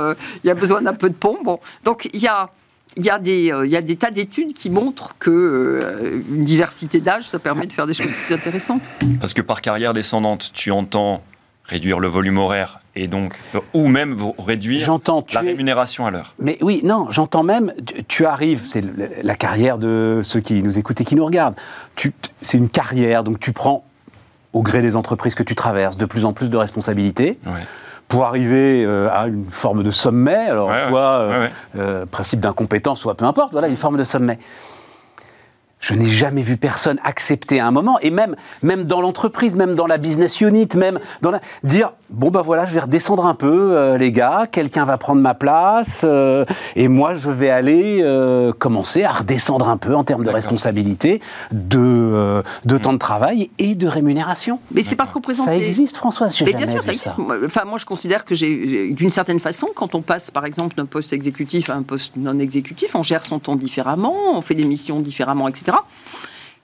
[0.45, 1.39] il y a besoin d'un peu de pont.
[1.45, 2.51] Bon, donc il y a
[2.97, 6.21] il y, a des, euh, il y a des tas d'études qui montrent que euh,
[6.31, 8.83] une diversité d'âge, ça permet de faire des choses plus intéressantes.
[9.21, 11.23] Parce que par carrière descendante, tu entends
[11.65, 14.87] réduire le volume horaire et donc, euh, ou même vous réduire
[15.33, 16.35] la es- rémunération à l'heure.
[16.39, 18.85] Mais oui, non, j'entends même, tu, tu arrives, c'est
[19.23, 21.57] la carrière de ceux qui nous écoutent et qui nous regardent.
[21.97, 23.85] Tu- C'est une carrière, donc tu prends,
[24.53, 27.53] au gré des entreprises que tu traverses, de plus en plus de responsabilités Ouais.
[28.13, 31.51] Pour arriver euh, à une forme de sommet, alors Ouais, soit euh, Ouais, ouais.
[31.79, 34.39] euh, principe d'incompétence, soit peu importe, voilà, une forme de sommet.
[35.83, 39.75] Je n'ai jamais vu personne accepter à un moment, et même, même dans l'entreprise, même
[39.75, 43.35] dans la business unit, même dans la, dire bon ben voilà, je vais redescendre un
[43.35, 46.45] peu, euh, les gars, quelqu'un va prendre ma place, euh,
[46.77, 51.21] et moi je vais aller euh, commencer à redescendre un peu en termes de responsabilité,
[51.51, 54.61] de, euh, de temps de travail et de rémunération.
[54.73, 55.47] Mais c'est parce qu'on présente.
[55.47, 57.19] Ça les- existe, Françoise, j'ai Mais jamais bien sûr, vu ça existe.
[57.19, 60.45] Moi, Enfin, moi, je considère que j'ai, j'ai- d'une certaine façon, quand on passe, par
[60.47, 64.41] exemple, d'un poste exécutif à un poste non exécutif, on gère son temps différemment, on
[64.43, 65.72] fait des missions différemment, etc.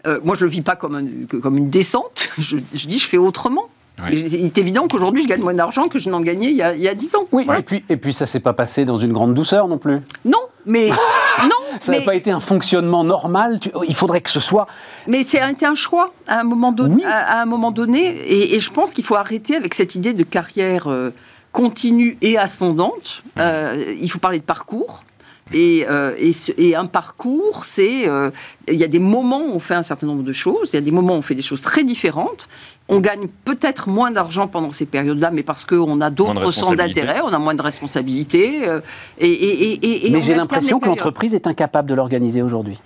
[0.07, 2.29] Euh, moi, je le vis pas comme, un- que- comme une descente.
[2.39, 3.65] Je, je dis, je fais autrement.
[4.13, 6.73] Il est évident qu'aujourd'hui, je gagne moins d'argent que je n'en gagnais il y a,
[6.73, 7.27] il y a 10 ans.
[7.33, 9.99] Oui, et puis, et puis ça s'est pas passé dans une grande douceur non plus.
[10.25, 10.89] Non, mais
[11.43, 11.49] non,
[11.81, 13.59] Ça n'a mais, pas été un fonctionnement normal.
[13.59, 14.69] tu- Il faudrait que ce soit.
[15.09, 16.95] mais c'est un, été un choix à un moment donné.
[16.99, 17.05] Oui.
[17.05, 20.13] À, à un moment donné, et, et je pense qu'il faut arrêter avec cette idée
[20.13, 21.11] de carrière euh,
[21.51, 23.25] continue et ascendante.
[23.41, 25.03] Euh, il faut parler de parcours.
[25.53, 26.15] Et, euh,
[26.59, 28.31] et, un parcours, c'est euh,
[28.69, 30.79] il y a des moments où on fait un certain nombre de choses, il y
[30.79, 32.49] a des moments où on fait des choses très différentes.
[32.91, 37.21] On gagne peut-être moins d'argent pendant ces périodes-là, mais parce qu'on a d'autres centres d'intérêt,
[37.25, 38.67] on a moins de responsabilités.
[38.69, 38.81] euh,
[39.19, 42.79] et, et- et- et- et Mais j'ai l'impression que l'entreprise est incapable de l'organiser aujourd'hui.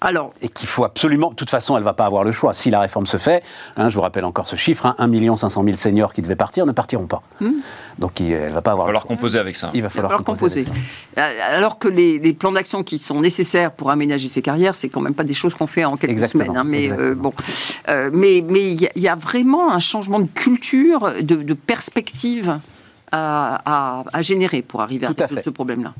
[0.00, 1.30] Alors, Et qu'il faut absolument.
[1.30, 2.52] De toute façon, elle ne va pas avoir le choix.
[2.52, 3.42] Si la réforme se fait,
[3.76, 6.66] hein, je vous rappelle encore ce chiffre hein, 1 500 000 seniors qui devaient partir
[6.66, 7.22] ne partiront pas.
[7.98, 9.70] Donc il- elle ne va pas Il va avoir falloir composer avec ça.
[9.72, 10.66] Il va Il va falloir composer.
[11.18, 14.90] Euh, Alors que les, les plans d'action qui sont nécessaires pour aménager ces carrières, c'est
[14.90, 16.56] quand même pas des choses qu'on fait en quelques Exactement, semaines.
[16.58, 17.22] hein, mais euh, exactement.
[17.22, 17.32] bon,
[17.88, 21.36] Euh, mais mais il y, a- il y a vraiment un changement de culture, de,
[21.36, 22.58] de perspective
[23.12, 25.94] à, à- à générer pour arriver à Tout à résoudre ce problème-là.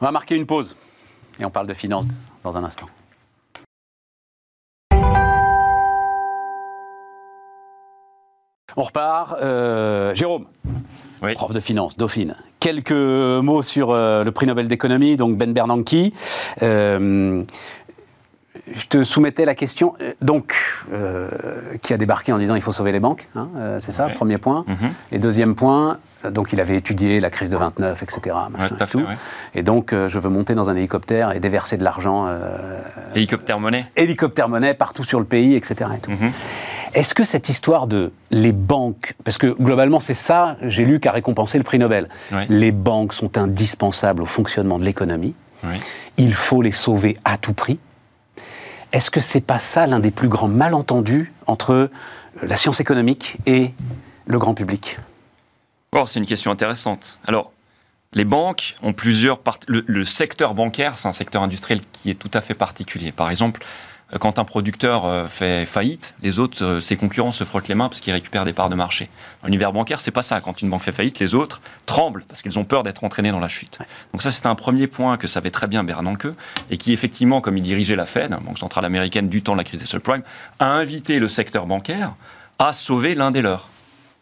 [0.00, 0.74] On va marquer une pause.
[1.38, 2.06] Et on parle de finances
[2.44, 2.86] dans un instant.
[8.76, 9.36] On repart.
[9.40, 10.46] Euh, Jérôme,
[11.22, 11.34] Oui.
[11.34, 12.36] prof de finance, Dauphine.
[12.60, 15.94] Quelques mots sur euh, le prix Nobel d'économie, donc Ben Bernanke.
[16.62, 17.44] Euh,
[18.72, 20.54] je te soumettais la question, euh, donc,
[20.92, 21.28] euh,
[21.82, 24.12] qui a débarqué en disant il faut sauver les banques, hein, euh, c'est ça, Ouais.
[24.14, 24.64] premier point.
[24.66, 24.90] Mhm.
[25.12, 25.98] Et deuxième point,
[26.30, 28.20] donc il avait étudié la crise de 29, etc.
[28.68, 28.98] tout et fait, tout.
[29.00, 29.14] ouais.
[29.54, 32.26] Et donc, euh, je veux monter dans un hélicoptère et déverser de l'argent,
[33.14, 33.86] Hélicoptère monnaie.
[33.96, 35.90] hélicoptère monnaie partout sur le pays, etc.
[35.96, 36.10] et tout.
[36.10, 36.32] Mhm.
[36.94, 41.10] Est-ce que cette histoire de les banques, parce que globalement c'est ça, j'ai lu, qu'a
[41.12, 42.08] récompensé le prix Nobel,
[42.48, 45.74] les banques sont indispensables au fonctionnement de l'économie, Oui.
[46.18, 47.78] il faut les sauver à tout prix.
[48.94, 51.90] Est-ce que c'est pas ça l'un des plus grands malentendus entre
[52.40, 53.72] la science économique et
[54.24, 54.98] le grand public?
[56.06, 57.18] C'est une question intéressante.
[57.26, 57.50] Alors,
[58.12, 62.30] les banques ont plusieurs le, le secteur bancaire, c'est un secteur industriel qui est tout
[62.34, 63.10] à fait particulier.
[63.10, 63.64] Par exemple,
[64.18, 67.88] quand un producteur euh, fait faillite, les autres, euh, ses concurrents se frottent les mains
[67.88, 69.08] parce qu'ils récupèrent des parts de marché.
[69.42, 70.40] Dans l'univers bancaire, c'est pas ça.
[70.40, 73.40] Quand une banque fait faillite, les autres tremblent parce qu'ils ont peur d'être entraînés dans
[73.40, 73.78] la chute.
[74.12, 76.28] Donc ça, c'est un premier point que savait très bien Bernanke
[76.70, 79.64] et qui, effectivement, comme il dirigeait la Fed, Banque centrale américaine du temps de la
[79.64, 80.22] crise des subprimes,
[80.58, 82.14] a invité le secteur bancaire
[82.58, 83.68] à sauver l'un des leurs.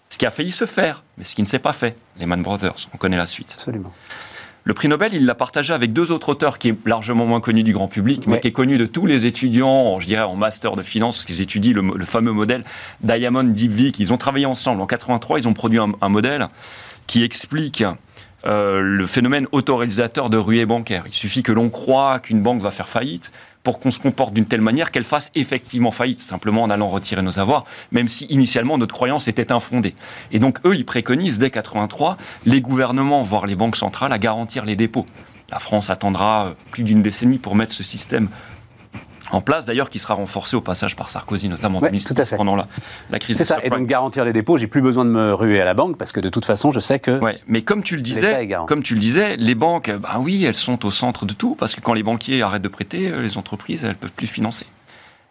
[0.09, 1.97] Ce qui a failli se faire, mais ce qui ne s'est pas fait.
[2.19, 3.55] Lehman Brothers, on connaît la suite.
[3.55, 3.93] Absolument.
[4.65, 7.65] Le prix Nobel, il l'a partagé avec deux autres auteurs qui est largement moins connu
[7.65, 8.41] du grand public, mais Ouais.
[8.41, 11.41] qui est connu de tous les étudiants, je dirais en master de finance, parce qu'ils
[11.41, 12.63] étudient le, le fameux modèle
[13.01, 14.81] Diamond Deep V, qu'ils ont travaillé ensemble.
[14.81, 16.47] En 83, ils ont produit un, un modèle
[17.09, 17.83] qui explique
[18.47, 21.05] euh, le phénomène autoréalisateur de ruée bancaire.
[21.07, 24.47] Il suffit que l'on croit qu'une banque va faire faillite pour qu'on se comporte d'une
[24.47, 28.79] telle manière qu'elle fasse effectivement faillite, simplement en allant retirer nos avoirs, même si initialement
[28.79, 29.95] notre croyance était infondée.
[30.33, 34.65] Et donc eux, ils préconisent dès 83 les gouvernements, voire les banques centrales, à garantir
[34.65, 35.07] les dépôts.
[35.51, 38.29] La France attendra euh, plus d'une décennie pour mettre ce système
[39.31, 42.21] en place, d'ailleurs, qui sera renforcé au passage par Sarkozy, notamment en Ouais, 2006, tout
[42.21, 42.37] à fait.
[42.37, 42.67] pendant la,
[43.11, 43.59] la crise C'est ça.
[43.63, 46.13] Et donc garantir les dépôts, j'ai plus besoin de me ruer à la banque parce
[46.13, 48.95] que de toute façon, je sais que Ouais, mais comme tu le disais, comme tu
[48.95, 51.95] le disais, les banques, bah oui, elles sont au centre de tout parce que quand
[51.95, 54.67] les banquiers arrêtent de prêter, euh, les entreprises, elles peuvent plus financer.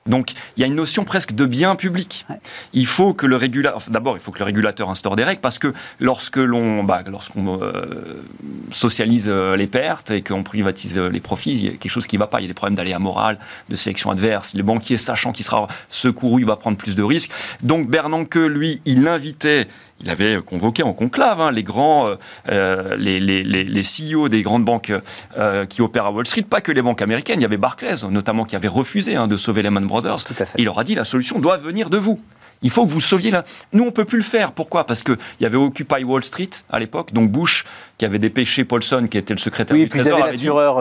[0.07, 2.25] Donc, il y a une notion presque de bien public.
[2.27, 2.37] Ouais.
[2.73, 5.41] Il faut que le régulateur, enfin, d'abord, il faut que le régulateur instaure des règles
[5.41, 8.23] parce que lorsque l'on, bah, lorsqu'on euh,
[8.71, 12.07] socialise euh, les pertes et qu'on privatise euh, les profits, il y a quelque chose
[12.07, 12.39] qui ne va pas.
[12.39, 13.37] Il y a des problèmes d'aléa moral,
[13.69, 14.55] de sélection adverse.
[14.55, 17.31] Le banquier, sachant qu'il sera secouru, il va prendre plus de risques.
[17.61, 19.67] Donc, Bernanke, lui, il invitait
[20.03, 22.15] il avait convoqué en conclave hein, les grands, euh,
[22.49, 24.91] euh, les, les, CEO des grandes banques
[25.37, 27.39] euh, qui opèrent à Wall Street, pas que les banques américaines.
[27.39, 30.23] Il y avait Barclays, notamment, qui avait refusé hein, de sauver Lehman Brothers.
[30.25, 30.57] Tout à fait.
[30.57, 32.19] Il leur a dit la solution doit venir de vous.
[32.63, 33.43] Il faut que vous sauviez là.
[33.73, 34.51] Nous, on peut plus le faire.
[34.51, 34.85] Pourquoi?
[34.85, 37.65] Parce qu'il y avait Occupy Wall Street à l'époque, donc Bush,
[37.97, 40.37] qui avait dépêché Paulson, qui était le secrétaire oui, du puis ils Trésor, avaient avait
[40.37, 40.77] dit l'assureur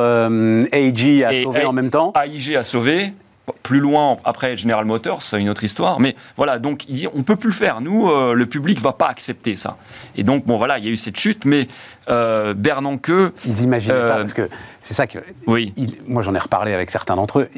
[0.73, 2.13] AG à sauver en même temps.
[2.23, 3.15] AIG a sauvé.
[3.63, 6.01] Plus loin, après General Motors, c'est une autre histoire.
[6.01, 7.81] Mais voilà, donc il dit on peut plus le faire.
[7.81, 9.77] Nous, euh, le public va pas accepter ça.
[10.17, 11.69] Et donc bon voilà, il y a eu cette chute, mais
[12.09, 13.11] euh, Bernanke.
[13.47, 14.49] Ils imaginaient Euh, pas, parce que
[14.81, 15.19] c'est ça que.
[15.47, 15.73] Oui.
[15.77, 17.49] il- moi, j'en ai reparlé avec certains d'entre eux.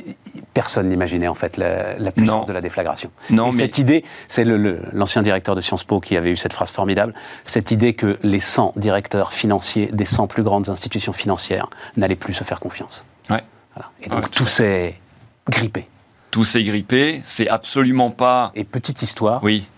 [0.55, 2.47] Personne n'imaginait en fait la, la puissance Non.
[2.47, 3.11] de la déflagration.
[3.31, 6.31] Non, Et mais- cette idée, c'est le- le- l'ancien directeur de Sciences Po qui avait
[6.31, 7.15] eu cette phrase formidable.
[7.45, 12.35] Cette idée que les 100 directeurs financiers des 100 plus grandes institutions financières n'allaient plus
[12.35, 13.05] se faire confiance.
[13.31, 13.43] Ouais.
[13.75, 13.91] Voilà.
[14.03, 15.01] Et donc Ouais, tout s'est
[15.49, 15.89] grippé.
[16.31, 17.21] Tout s'est grippé.
[17.25, 18.53] C'est absolument pas.
[18.55, 19.43] Et petite histoire.
[19.45, 19.69] Oui.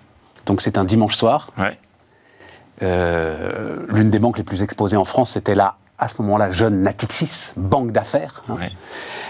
[0.47, 1.51] Donc c'est un dimanche soir.
[1.59, 1.79] Ouais.
[2.83, 6.83] Euh, L'une des banques les plus exposées en France, c'était là, à ce moment-là, jeune
[6.83, 8.43] Natixis, banque d'affaires.
[8.49, 8.57] hein.
[8.59, 8.73] Ouais.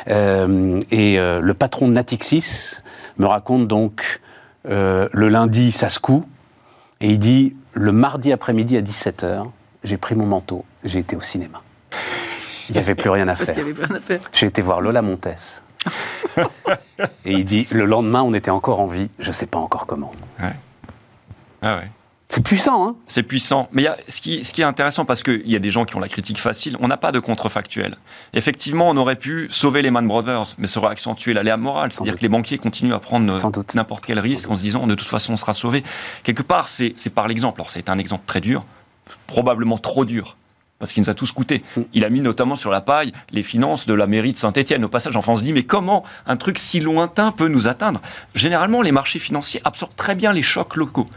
[0.09, 2.77] Euh, et euh, le patron de Natixis
[3.19, 4.21] me raconte donc
[4.69, 6.25] euh, le lundi, ça se coud,
[7.01, 9.45] et il dit le mardi après-midi à 17h,
[9.83, 11.63] j'ai pris mon manteau, j'ai été au cinéma.
[12.69, 13.55] Il n'y avait plus rien à Parce faire.
[13.57, 14.21] qu'il n'y avait rien à faire.
[14.33, 15.29] J'ai été voir Lola Montes.
[17.25, 19.87] et il dit le lendemain, on était encore en vie, je ne sais pas encore
[19.87, 20.13] comment.
[21.63, 21.91] Ah ouais.
[22.35, 23.69] C'est puissant, hein C'est puissant.
[23.71, 25.85] Mais y a, ce, qui, ce qui est intéressant, parce qu'il y a des gens
[25.85, 27.97] qui ont la critique facile, on n'a pas de contrefactuel.
[28.33, 31.93] Effectivement, on aurait pu sauver les Man Brothers, mais ça aurait accentué l'aléa morale.
[31.93, 34.97] C'est-à-dire que les banquiers continuent à prendre euh, n'importe quel risque en se disant de
[34.97, 35.85] toute façon on sera sauvé.
[36.25, 37.61] Quelque part, c'est c'est par l'exemple.
[37.61, 38.65] Alors, c'est un exemple très dur,
[39.29, 40.37] probablement trop dur.
[40.85, 41.65] Parce qu'il nous a tous coûté.
[41.95, 44.85] Il a mis notamment sur la paille les finances de la mairie de Saint-Etienne.
[44.85, 48.03] Au passage, enfin, on se dit, mais comment un truc si lointain peut nous atteindre?
[48.35, 51.09] Généralement, les marchés financiers absorbent très bien les chocs locaux.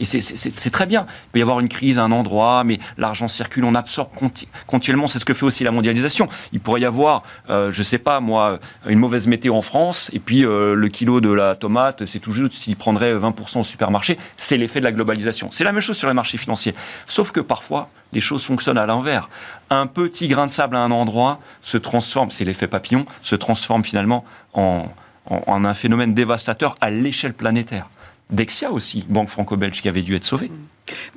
[0.00, 1.06] Et c'est- très bien.
[1.08, 4.48] Il peut y avoir une crise à un endroit, mais l'argent circule, on absorbe conti-
[4.66, 5.06] continuellement.
[5.06, 6.28] C'est ce que fait aussi la mondialisation.
[6.52, 10.18] Il pourrait y avoir, euh, je sais pas moi, une mauvaise météo en France, et
[10.18, 14.18] puis euh, le kilo de la tomate, c'est tout juste s'il prendrait 20% au supermarché.
[14.36, 15.46] C'est l'effet de la globalisation.
[15.52, 16.74] C'est la même chose sur les marchés financiers.
[17.06, 19.28] Sauf que parfois, les choses fonctionnent à l'envers.
[19.70, 23.84] Un petit grain de sable à un endroit se transforme, c'est l'effet papillon, se transforme
[23.84, 24.86] finalement en,
[25.30, 27.86] en- en un phénomène dévastateur à l'échelle planétaire.
[28.30, 30.50] Dexia aussi, banque franco-belge qui avait dû être sauvée.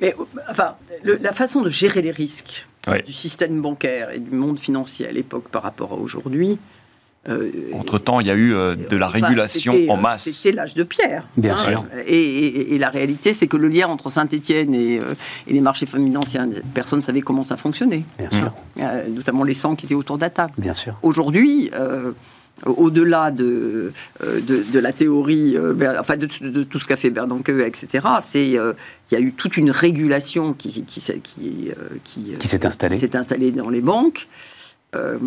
[0.00, 3.02] Mais euh, enfin, le- la façon de gérer les risques Ouais.
[3.02, 6.58] du système bancaire et du monde financier à l'époque par rapport à aujourd'hui.
[7.28, 10.24] euh, Entre-temps, il y a eu euh, de la enfin, régulation en masse.
[10.30, 11.24] C'était l'âge de pierre.
[11.24, 11.30] hein.
[11.36, 11.84] Bien sûr.
[12.06, 15.14] Et, et- et la réalité, c'est que le lien entre Saint-Étienne et, euh,
[15.46, 16.40] et les marchés financiers,
[16.72, 18.04] personne ne savait comment ça fonctionnait.
[18.18, 20.52] Bien sûr, Euh, notamment les 100 qui étaient autour de la table.
[20.56, 20.94] bien sûr.
[21.02, 22.12] Aujourd'hui, euh,
[22.66, 23.92] au-delà de,
[24.24, 27.48] euh, de, de la théorie, euh, enfin de, de- de tout ce qu'a fait Bernanke,
[27.50, 28.72] etc., c'est euh,
[29.10, 32.48] il y a eu toute une régulation qui, qui, s'est- qui, euh, qui, euh, Qui
[32.48, 32.96] s'est installée.
[32.96, 34.28] s'est installée dans les banques.
[34.96, 35.18] Euh,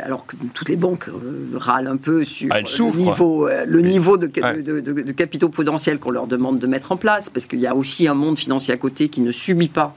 [0.00, 3.78] alors que toutes les banques euh, râlent un peu sur Ah, le niveau, euh, le
[3.80, 3.84] Oui.
[3.84, 4.60] niveau de, Ouais.
[4.60, 7.68] de, de- de capitaux potentiels qu'on leur demande de mettre en place, parce qu'il y
[7.68, 9.94] a aussi un monde financier à côté qui ne subit pas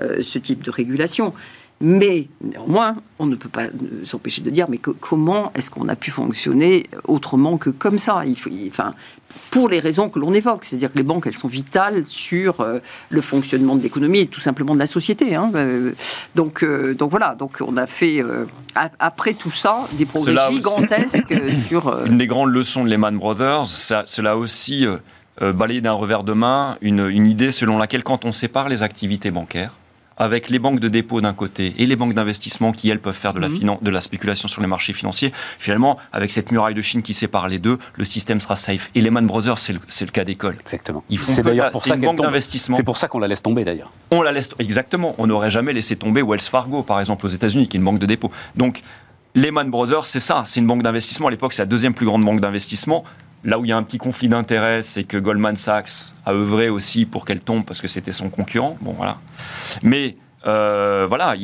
[0.00, 1.34] euh, ce type de régulation.
[1.80, 3.64] Mais néanmoins, on ne peut pas
[4.04, 8.22] s'empêcher de dire, mais que- comment est-ce qu'on a pu fonctionner autrement que comme ça?
[8.24, 8.94] Il faut, il- enfin,
[9.50, 12.78] Pour les raisons que l'on évoque, c'est-à-dire que les banques, elles sont vitales sur euh,
[13.10, 15.34] le fonctionnement de l'économie et tout simplement de la société.
[15.34, 15.50] hein.
[15.56, 15.90] Euh,
[16.36, 18.22] donc, euh, donc voilà, donc on a fait,
[19.00, 21.34] après tout ça, des progrès Cela gigantesques
[21.68, 22.04] sur...
[22.06, 24.86] Une des grandes leçons de Lehman Brothers, cela aussi
[25.40, 29.30] balayé d'un revers de main une, une idée selon laquelle quand on sépare les activités
[29.32, 29.74] bancaires,
[30.16, 33.34] avec les banques de dépôt d'un côté et les banques d'investissement qui, elles, peuvent faire
[33.34, 33.78] de la, Mhm.
[33.82, 37.48] de la spéculation sur les marchés financiers, finalement, avec cette muraille de Chine qui sépare
[37.48, 38.90] les deux, le système sera safe.
[38.94, 40.56] Et Lehman Brothers, c'est le, cas d'école.
[40.60, 41.04] Exactement.
[41.18, 42.76] C'est d'ailleurs pour ça banque d'investissement.
[42.76, 43.90] C'est pour ça qu'on la laisse tomber d'ailleurs.
[44.10, 45.14] On la laisse exactement.
[45.18, 47.98] On n'aurait jamais laissé tomber Wells Fargo, par exemple, aux États-Unis, qui est une banque
[47.98, 48.30] de dépôt.
[48.56, 48.82] Donc,
[49.34, 50.44] Lehman Brothers, c'est ça.
[50.46, 51.26] C'est une banque d'investissement.
[51.28, 53.04] À l'époque, c'est la deuxième plus grande banque d'investissement.
[53.44, 56.68] Là où il y a un petit conflit d'intérêts, c'est que Goldman Sachs a œuvré
[56.70, 58.76] aussi pour qu'elle tombe parce que c'était son concurrent.
[58.80, 59.18] Bon, voilà.
[59.82, 61.34] Mais euh, voilà,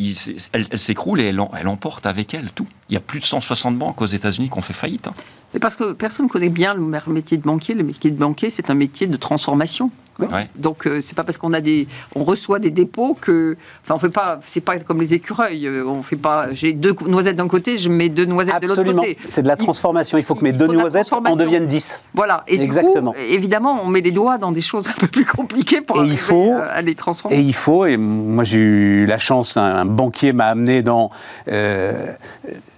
[0.52, 2.66] elle, s'écroule et elle emporte avec elle tout.
[2.88, 5.08] Il y a plus de 160 banques aux États-Unis qui ont fait faillite.
[5.08, 5.14] hein.
[5.48, 7.74] C'est parce que personne ne connaît bien le métier de banquier.
[7.74, 9.90] Le métier de banquier, c'est un métier de transformation.
[10.26, 10.48] Ouais.
[10.56, 13.98] Donc euh, c'est pas parce qu'on a des, on reçoit des dépôts que, enfin on
[13.98, 15.66] fait pas, c'est pas comme les écureuils.
[15.66, 18.80] euh, On fait pas, j'ai deux noisettes d'un côté, je mets deux noisettes de l'autre
[18.80, 19.02] Absolument.
[19.02, 19.16] côté.
[19.24, 20.18] C'est de la transformation.
[20.18, 22.00] Il faut que mes deux noisettes en deviennent dix.
[22.14, 22.44] Voilà.
[22.48, 23.12] Et Exactement.
[23.12, 26.02] du coup, évidemment, on met les doigts dans des choses un peu plus compliquées pour
[26.02, 27.36] Et il faut- à, à les transformer.
[27.38, 31.10] Et il faut, et moi j'ai eu la chance, un, un banquier m'a amené dans
[31.48, 32.12] euh,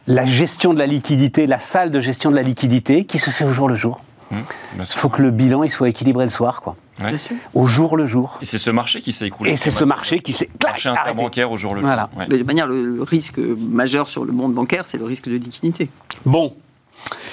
[0.07, 3.45] la gestion de la liquidité, la salle de gestion de la liquidité qui se fait
[3.45, 4.01] au jour le jour.
[4.33, 6.77] Bien Il faut que le bilan il soit équilibré le soir, quoi.
[7.03, 7.15] Ouais.
[7.55, 8.39] Au jour le jour.
[8.43, 9.51] Et c'est ce marché qui s'est écoulé.
[9.53, 11.03] Et c'est ce marché qui s'est marché arrêté.
[11.03, 11.87] interbancaire au jour le jour.
[11.87, 12.11] Voilà.
[12.17, 12.27] Ouais.
[12.31, 15.89] Mais de manière, le risque majeur sur le monde bancaire, c'est le risque de liquidité.
[16.25, 16.55] Bon,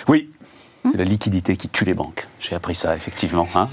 [0.07, 0.29] oui,
[0.89, 2.27] c'est la liquidité qui tue les banques.
[2.39, 3.67] J'ai appris ça effectivement hein,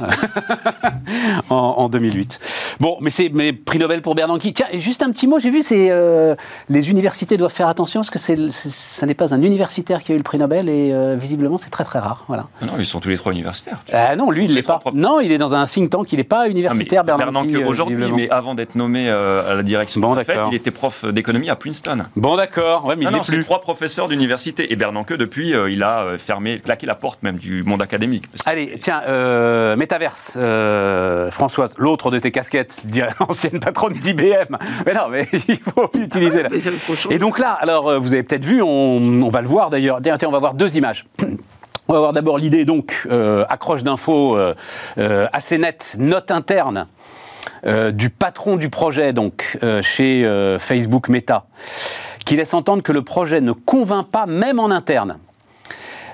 [1.50, 2.38] en, en 2008.
[2.80, 3.30] Bon, mais c'est
[3.64, 4.52] prix Nobel pour Bernanke.
[4.54, 6.34] Tiens, juste un petit mot, j'ai vu, c'est euh,
[6.68, 10.14] les universités doivent faire attention parce que c'est, ça n'est pas un universitaire qui a
[10.14, 12.24] eu le prix Nobel et euh, visiblement c'est très très rare.
[12.28, 12.48] Voilà.
[12.60, 13.78] Ah Non, ils sont tous les trois universitaires.
[13.92, 14.78] Ah non, lui il Les l'est pas.
[14.78, 14.96] propres.
[14.96, 17.32] Non, il est dans un think tank, il n'est pas universitaire Bernanke.
[17.32, 20.38] Bernanke euh, aujourd'hui, mais avant d'être nommé euh, à la direction Bon, de la Fed,
[20.50, 21.98] il était prof d'économie à Princeton.
[22.16, 23.44] Bon d'accord, ouais, mais Ah il non, plus.
[23.44, 24.72] trois professeurs d'université.
[24.72, 28.24] Et Bernanke, depuis, il a fermé, claqué la porte même du monde académique.
[28.44, 32.82] Allez, tiens, euh, Métaverse, euh, Françoise, l'autre de tes casquettes,
[33.20, 34.56] ancienne patronne d'IBM.
[34.84, 36.50] Mais non, mais il faut utiliser là.
[36.84, 37.10] Prochain.
[37.10, 40.00] Et donc là, alors euh, vous avez peut-être vu, on, on va le voir d'ailleurs.
[40.02, 41.06] Tiens, tiens, on va voir deux images.
[41.88, 44.54] On va voir d'abord l'idée, donc, euh, accroche d'infos euh,
[44.98, 46.88] euh, assez nette, note interne
[47.64, 51.46] euh, du patron du projet, donc, euh, chez euh, Facebook Meta,
[52.24, 55.18] qui laisse entendre que le projet ne convainc pas, même en interne.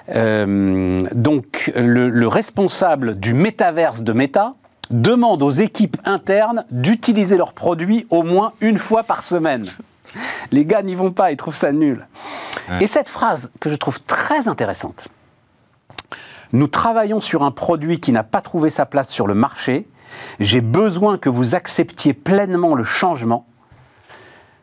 [0.09, 4.55] Euh, donc, le, le responsable du métaverse de Meta
[4.91, 9.67] demande aux équipes internes d'utiliser leurs produits au moins une fois par semaine.
[10.51, 12.07] Les gars n'y vont pas, ils trouvent ça nul.
[12.69, 12.85] Ouais.
[12.85, 15.09] Et cette phrase que je trouve très intéressante.
[16.53, 19.89] Nous travaillons sur un produit qui n'a pas trouvé sa place sur le marché.
[20.39, 23.47] J'ai besoin que vous acceptiez pleinement le changement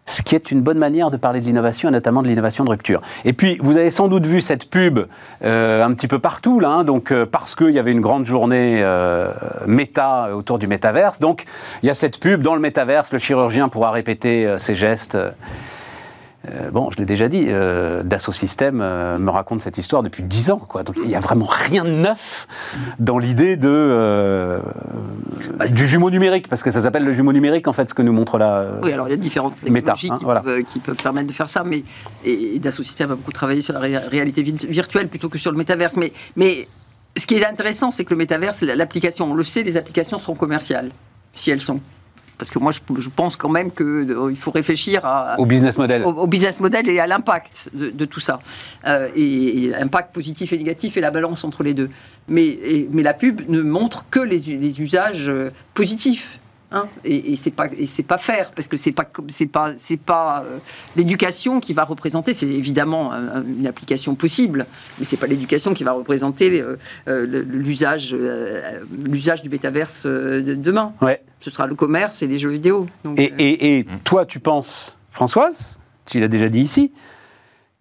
[0.10, 2.70] ce qui est une bonne manière de parler de l'innovation, et notamment de l'innovation de
[2.70, 3.02] rupture.
[3.26, 5.00] Et puis, vous avez sans doute vu cette pub
[5.44, 8.26] euh, un petit peu partout, là, hein, donc, euh, parce qu'il y avait une grande
[8.26, 9.32] journée euh,
[9.68, 11.20] méta autour du métaverse.
[11.20, 11.46] Donc,
[11.84, 15.18] il y a cette pub dans le métaverse, le chirurgien pourra répéter ses gestes.
[16.48, 20.24] Euh, bon, je l'ai déjà dit, euh, Dassault Systèmes euh, me raconte cette histoire depuis
[20.24, 20.58] 10 ans.
[20.58, 20.84] Quoi.
[20.84, 22.48] Donc, il n'y a vraiment rien de neuf
[22.98, 24.60] dans l'idée de, euh,
[25.74, 28.14] du jumeau numérique, parce que ça s'appelle le jumeau numérique, en fait, ce que nous
[28.14, 28.66] montre là.
[28.84, 30.40] Oui, alors il y a différentes Méta, technologies hein, qui, voilà.
[30.42, 31.84] peuvent, qui peuvent permettre de faire ça, mais
[32.24, 35.38] et, et Dassault Systèmes a beaucoup travaillé sur la ré- réalité vi- virtuelle plutôt que
[35.38, 35.98] sur le métaverse.
[35.98, 36.70] Mais, mais
[37.18, 40.20] ce qui est intéressant, c'est que le métaverse, la- l'application, on le sait, les applications
[40.20, 40.88] seront commerciales,
[41.34, 41.82] si elles sont.
[42.40, 46.04] Parce que moi, je, je pense quand même qu'il faut réfléchir à, au business model.
[46.06, 48.40] au, au business model et à l'impact de, de tout ça.
[48.88, 51.90] Euh, et, et impact positif et négatif et la balance entre les deux.
[52.30, 56.40] Mais, et- mais la pub ne montre que les usages euh, positifs.
[56.72, 56.88] Hein.
[57.04, 59.98] et et c'est pas et c'est pas faire parce que c'est pas c'est pas c'est
[59.98, 60.58] pas euh,
[60.96, 64.66] l'éducation qui va représenter c'est évidemment un- un- une application possible
[65.00, 70.54] mais c'est pas l'éducation qui va représenter euh, euh, l'usage euh, l'usage du métaverse de
[70.56, 71.22] demain Ouais.
[71.40, 74.98] ce sera le commerce et les jeux vidéo Donc, Et, et- et toi, tu penses,
[75.12, 76.92] Françoise, tu l'as déjà dit ici,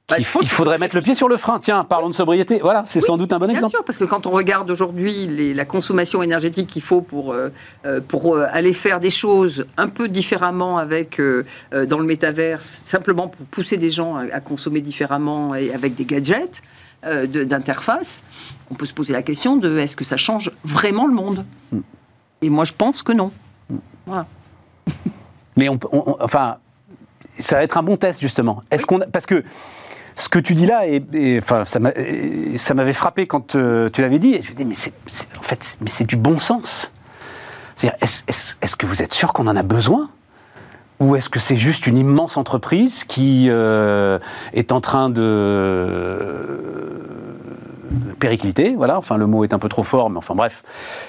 [0.09, 1.59] Bah, il faudrait mettre le pied sur le frein.
[1.59, 2.61] Tiens, parlons de sobriété.
[2.63, 3.75] Voilà, c'est sans doute un bon Bien exemple.
[3.75, 7.51] sûr, parce que quand on regarde aujourd'hui la consommation énergétique qu'il faut pour, euh,
[7.85, 11.45] euh, pour euh, aller faire des choses un peu différemment avec, euh,
[11.87, 16.07] dans le métaverse, simplement pour pousser des gens à, à consommer différemment et avec des
[16.07, 16.63] gadgets
[17.05, 18.23] euh, d'interface,
[18.71, 21.45] on peut se poser la question de est-ce que ça change vraiment le monde?
[21.71, 21.81] Hmm.
[22.41, 23.31] Et moi, je pense que non.
[24.07, 24.27] Voilà.
[25.55, 25.79] Mais on,
[26.21, 26.57] enfin,
[27.39, 28.63] ça va être un bon test justement.
[28.71, 29.45] Est-ce qu'on, parce que
[30.19, 30.83] ce que tu dis là,
[31.39, 31.93] enfin, ça m'a-
[32.57, 34.35] ça m'avait frappé quand euh, tu l'avais dit.
[34.35, 34.93] Et je me dis, mais c'est,
[35.39, 36.93] en fait, mais c'est du bon sens.
[37.77, 40.11] C'est-à-dire, est-ce que vous êtes sûr qu'on en a besoin?
[41.01, 44.19] Ou est-ce que c'est juste une immense entreprise qui euh,
[44.53, 46.19] est en train de
[48.19, 50.63] péricliter, voilà, enfin le mot est un peu trop fort, mais enfin bref,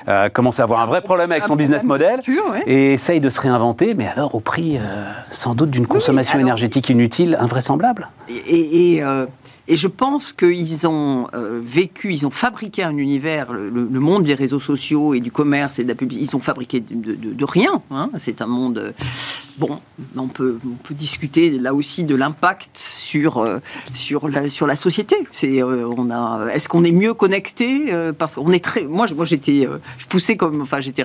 [0.07, 2.21] euh, commence à avoir un vrai problème avec son business model
[2.65, 6.47] et essaye de se réinventer, mais alors au prix euh, sans doute d'une consommation alors-
[6.47, 8.09] énergétique inutile, invraisemblable.
[8.29, 9.25] Et, et, euh,
[9.67, 11.27] et je pense qu'ils ont
[11.61, 15.31] vécu, ils ont fabriqué un univers, le, le- le monde des réseaux sociaux et du
[15.31, 17.81] commerce et de la publicité, ils ont fabriqué de, de- de rien.
[17.91, 18.09] hein.
[18.17, 18.93] C'est un monde.
[19.59, 19.79] Bon,
[20.15, 23.59] on peut, on peut discuter là aussi de l'impact sur, euh,
[23.93, 25.15] sur, la, sur la société.
[25.31, 28.83] C'est, euh, on a, est-ce qu'on est mieux connecté euh, Parce qu'on est très.
[28.85, 30.61] Moi, moi j'étais, je poussais comme.
[30.61, 31.03] Enfin, j'étais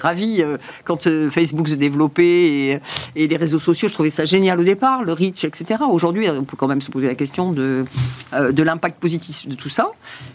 [0.85, 2.81] quand Facebook se développait
[3.17, 3.89] et, les réseaux sociaux.
[3.89, 5.83] Je trouvais ça génial au départ, le reach, etc.
[5.91, 7.85] Aujourd'hui, on peut quand même se poser la question de,
[8.33, 9.91] de l'impact positif de tout ça.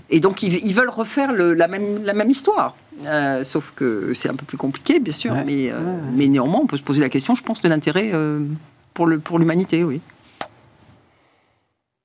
[0.10, 2.76] Et donc, ils, ils veulent refaire le- la, même, la même histoire.
[3.06, 5.44] Euh, sauf que c'est un peu plus compliqué, bien sûr, Ouais.
[5.46, 5.78] mais, euh,
[6.14, 8.40] mais néanmoins, on peut se poser la question, je pense, de l'intérêt euh,
[8.94, 10.02] pour le- pour l'humanité, oui.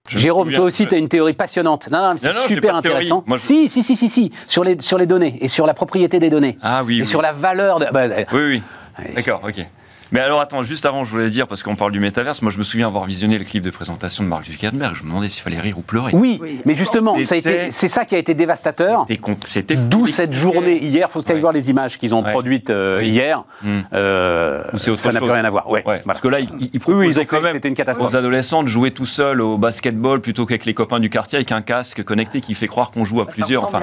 [0.08, 1.88] Je Jérôme, toi aussi, tu as une théorie passionnante.
[1.90, 3.24] Non, non, mais c'est super intéressant.
[3.26, 5.72] Moi, je- Si, si, si, si, si, sur les, sur les données et sur la
[5.72, 6.58] propriété des données.
[6.62, 6.98] Ah oui.
[6.98, 7.06] et oui.
[7.06, 7.86] sur la valeur de.
[7.90, 8.62] bah, Oui, oui.
[8.98, 9.12] Ouais.
[9.14, 9.64] D'accord, ok.
[10.14, 12.58] Mais alors attends, juste avant, je voulais dire, parce qu'on parle du métaverse, moi je
[12.58, 15.42] me souviens avoir visionné le clip de présentation de Mark Zuckerberg, je me demandais s'il
[15.42, 16.12] fallait rire ou pleurer.
[16.14, 16.60] Oui, Oui.
[16.64, 19.06] mais justement, c'est ça qui a été dévastateur.
[19.44, 21.10] C'était D'où cette journée hier.
[21.10, 21.40] Faut aller Ouais.
[21.40, 22.30] voir les images qu'ils ont Ouais.
[22.30, 23.08] produites euh, Oui.
[23.08, 23.42] hier.
[23.64, 23.80] Hmm.
[23.92, 25.66] Euh, autre ça n'a plus rien à voir.
[25.68, 26.00] Ouais, Ouais, voilà.
[26.06, 28.12] Parce que là, ils, ils Oui, oui, ils proposaient ont fait- quand même une catastrophe.
[28.12, 31.50] aux adolescents de jouer tout seul au basketball plutôt qu'avec les copains du quartier avec
[31.50, 33.64] un casque connecté qui fait croire qu'on joue à Ça plusieurs.
[33.64, 33.80] Enfin,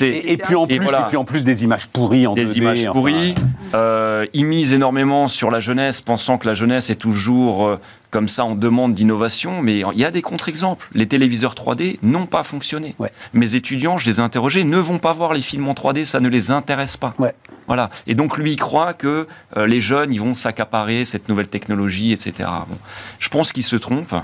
[0.00, 1.00] Et, puis en plus, voilà.
[1.02, 3.34] et puis en plus des images pourries en des 2D, images pourries.
[3.74, 7.80] Euh, ils misent énormément sur la jeunesse, pensant que la jeunesse est toujours euh,
[8.10, 9.62] comme ça en demande d'innovation.
[9.62, 10.88] Mais il y a des contre-exemples.
[10.92, 12.94] Les téléviseurs 3D n'ont pas fonctionné.
[12.98, 13.12] Ouais.
[13.32, 16.20] Mes étudiants, je les ai interrogés, ne vont pas voir les films en 3D, ça
[16.20, 17.14] ne les intéresse pas.
[17.18, 17.34] Ouais.
[17.66, 17.90] Voilà.
[18.06, 22.12] Et donc lui, il croit que euh, les jeunes, ils vont s'accaparer cette nouvelle technologie,
[22.12, 22.48] etc.
[22.68, 22.78] Bon.
[23.18, 24.14] Je pense qu'il se trompe.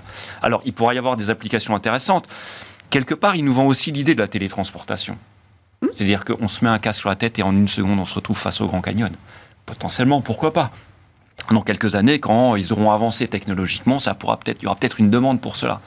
[0.42, 2.26] Alors, il pourrait y avoir des applications intéressantes.
[2.90, 5.16] Quelque part, il nous vend aussi l'idée de la télétransportation.
[5.92, 8.14] C'est-à-dire qu'on se met un casque sur la tête et en une seconde, on se
[8.14, 9.12] retrouve face au Grand Canyon.
[9.66, 10.70] Potentiellement, pourquoi pas
[11.50, 14.98] Dans quelques années, quand ils auront avancé technologiquement, ça pourra peut-être, il y aura peut-être
[15.00, 15.80] une demande pour cela.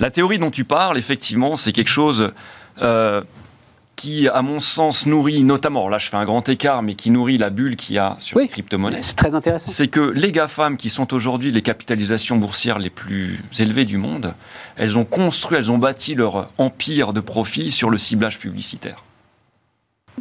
[0.00, 2.32] La théorie dont tu parles, effectivement, c'est quelque chose
[2.82, 3.22] euh,
[3.96, 7.38] qui, à mon sens, nourrit notamment, là je fais un grand écart, mais qui nourrit
[7.38, 8.42] la bulle qu'il y a sur Oui.
[8.44, 9.00] les crypto-monnaies.
[9.00, 9.70] C'est très intéressant.
[9.70, 14.34] C'est que les GAFAM, qui sont aujourd'hui les capitalisations boursières les plus élevées du monde,
[14.76, 19.04] elles ont construit, elles ont bâti leur empire de profit sur le ciblage publicitaire.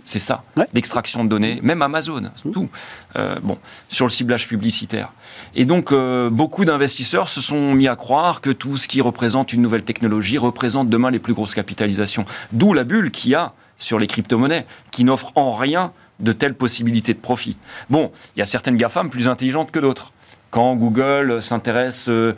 [0.05, 0.67] C'est ça, Ouais.
[0.73, 2.69] l'extraction de données, même Amazon, tout.
[3.15, 5.11] Euh, bon, sur le ciblage publicitaire.
[5.53, 9.53] Et donc, euh, beaucoup d'investisseurs se sont mis à croire que tout ce qui représente
[9.53, 12.25] une nouvelle technologie représente demain les plus grosses capitalisations.
[12.51, 16.53] D'où la bulle qu'il y a sur les crypto-monnaies, qui n'offrent en rien de telles
[16.55, 17.57] possibilités de profit.
[17.89, 20.13] Bon, il y a certaines GAFAM plus intelligentes que d'autres.
[20.51, 22.33] Quand Google s'intéresse euh,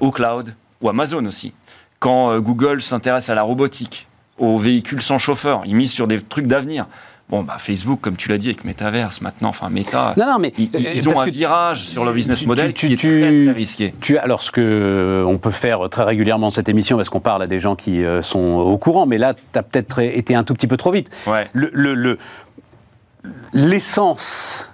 [0.00, 1.52] au cloud, ou Amazon aussi.
[1.98, 4.07] Quand Google s'intéresse à la robotique,
[4.38, 6.86] aux véhicules sans chauffeur, ils misent sur des trucs d'avenir.
[7.30, 10.54] Bon, bah, Facebook, comme tu l'as dit, avec Metaverse, maintenant, enfin, Meta, Non, non, mais
[10.56, 12.96] ils, ils euh, ont parce un virage sur leur business tu- model tu- qui est
[12.96, 13.94] tu- très, risqué.
[14.00, 17.42] Tu alors ce que euh, on peut faire très régulièrement cette émission, parce qu'on parle
[17.42, 20.42] à des gens qui euh, sont au courant, mais là, tu as peut-être été un
[20.42, 21.10] tout petit peu trop vite.
[21.26, 21.48] Ouais.
[21.52, 22.18] Le- le- le-
[23.52, 24.72] L'essence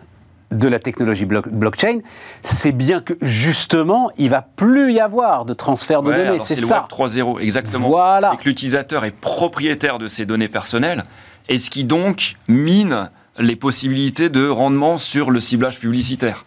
[0.59, 1.99] de la technologie blo- blockchain,
[2.43, 6.39] c'est bien que justement, il va plus y avoir de transfert de Ouais, données.
[6.41, 6.87] C'est c'est le ça.
[6.91, 7.89] Web 3.0, exactement.
[7.89, 8.31] Voilà.
[8.31, 11.05] C'est que l'utilisateur est propriétaire de ses données personnelles,
[11.49, 16.45] et ce qui donc mine les possibilités de rendement sur le ciblage publicitaire.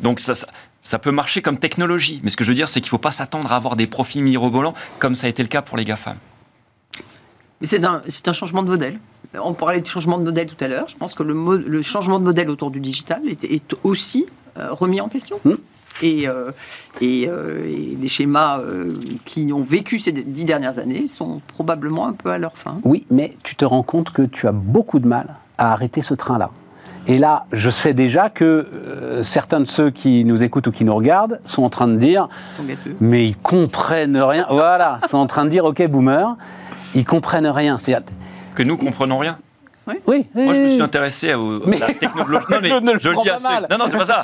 [0.00, 0.48] Donc ça, ça,
[0.82, 2.98] ça peut marcher comme technologie, mais ce que je veux dire, c'est qu'il ne faut
[2.98, 5.84] pas s'attendre à avoir des profits mirobolants, comme ça a été le cas pour les
[5.84, 6.16] GAFAM.
[7.60, 8.98] Mais c'est un, c'est un changement de modèle.
[9.42, 10.88] On parlait de changement de modèle tout à l'heure.
[10.88, 14.26] Je pense que le, changement de modèle autour du digital est, est aussi
[14.58, 15.38] euh, remis en question.
[15.44, 15.54] Hmm.
[16.02, 16.50] Et, euh,
[17.00, 18.92] et, euh, et les schémas euh,
[19.24, 22.78] qui ont vécu ces dix dernières années sont probablement un peu à leur fin.
[22.84, 26.14] Oui, mais tu te rends compte que tu as beaucoup de mal à arrêter ce
[26.14, 26.50] train-là.
[27.06, 30.84] Et là, je sais déjà que euh, certains de ceux qui nous écoutent ou qui
[30.84, 32.96] nous regardent sont en train de dire Ils sont gâteux.
[33.00, 34.46] mais ils comprennent rien.
[34.50, 36.36] Voilà, ils sont en train de dire ok boomer,
[36.94, 37.76] ils comprennent rien.
[37.76, 37.94] C'est
[38.54, 39.38] Que nous comprenons rien.
[39.86, 40.26] oui.
[40.34, 40.72] Moi, je me oui.
[40.74, 41.36] suis intéressé à
[41.66, 42.46] Mais- la technologie.
[42.50, 43.66] Non, mais Je je le prends dis mal.
[43.70, 44.22] Non, non, c'est pas ça.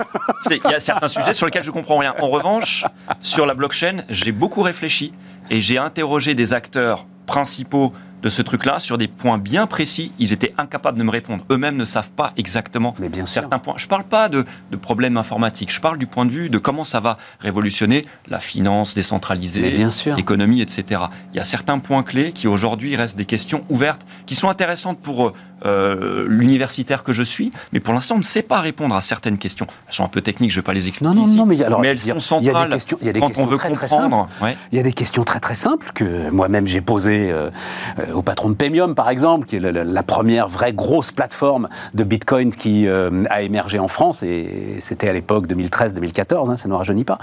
[0.50, 2.14] Il y a certains sujets sur lesquels je comprends rien.
[2.20, 2.84] En revanche,
[3.20, 5.12] sur la blockchain, j'ai beaucoup réfléchi
[5.50, 7.92] et j'ai interrogé des acteurs principaux
[8.22, 10.12] de ce truc-là sur des points bien précis.
[10.18, 11.44] Ils étaient incapables de me répondre.
[11.50, 13.42] Eux-mêmes ne savent pas exactement Mais bien sûr.
[13.42, 13.74] certains points.
[13.76, 15.72] Je ne parle pas de, de problèmes informatiques.
[15.72, 20.60] Je parle du point de vue de comment ça va révolutionner la finance décentralisée, l'économie,
[20.60, 21.02] etc.
[21.32, 25.00] Il y a certains points clés qui aujourd'hui restent des questions ouvertes, qui sont intéressantes
[25.00, 25.32] pour
[25.66, 29.38] euh, l'universitaire que je suis, mais pour l'instant on ne sait pas répondre à certaines
[29.38, 29.66] questions.
[29.88, 31.46] Elles sont un peu techniques, je ne vais pas les expliquer Non, non, ici, non,
[31.46, 33.26] mais alors, elles sont il y a des centrales questions- il y a des quand
[33.28, 34.28] questions on veut très, très comprendre.
[34.42, 34.56] Ouais.
[34.72, 37.50] Il y a des questions très très simples que moi-même j'ai posées euh,
[37.98, 41.12] euh, au patron de Paymium, par exemple, qui est la, la- la première vraie grosse
[41.12, 46.56] plateforme de Bitcoin qui euh, a émergé en France, et c'était à l'époque 2013-2014, hein,
[46.56, 47.18] ça ne nous rajeunit pas.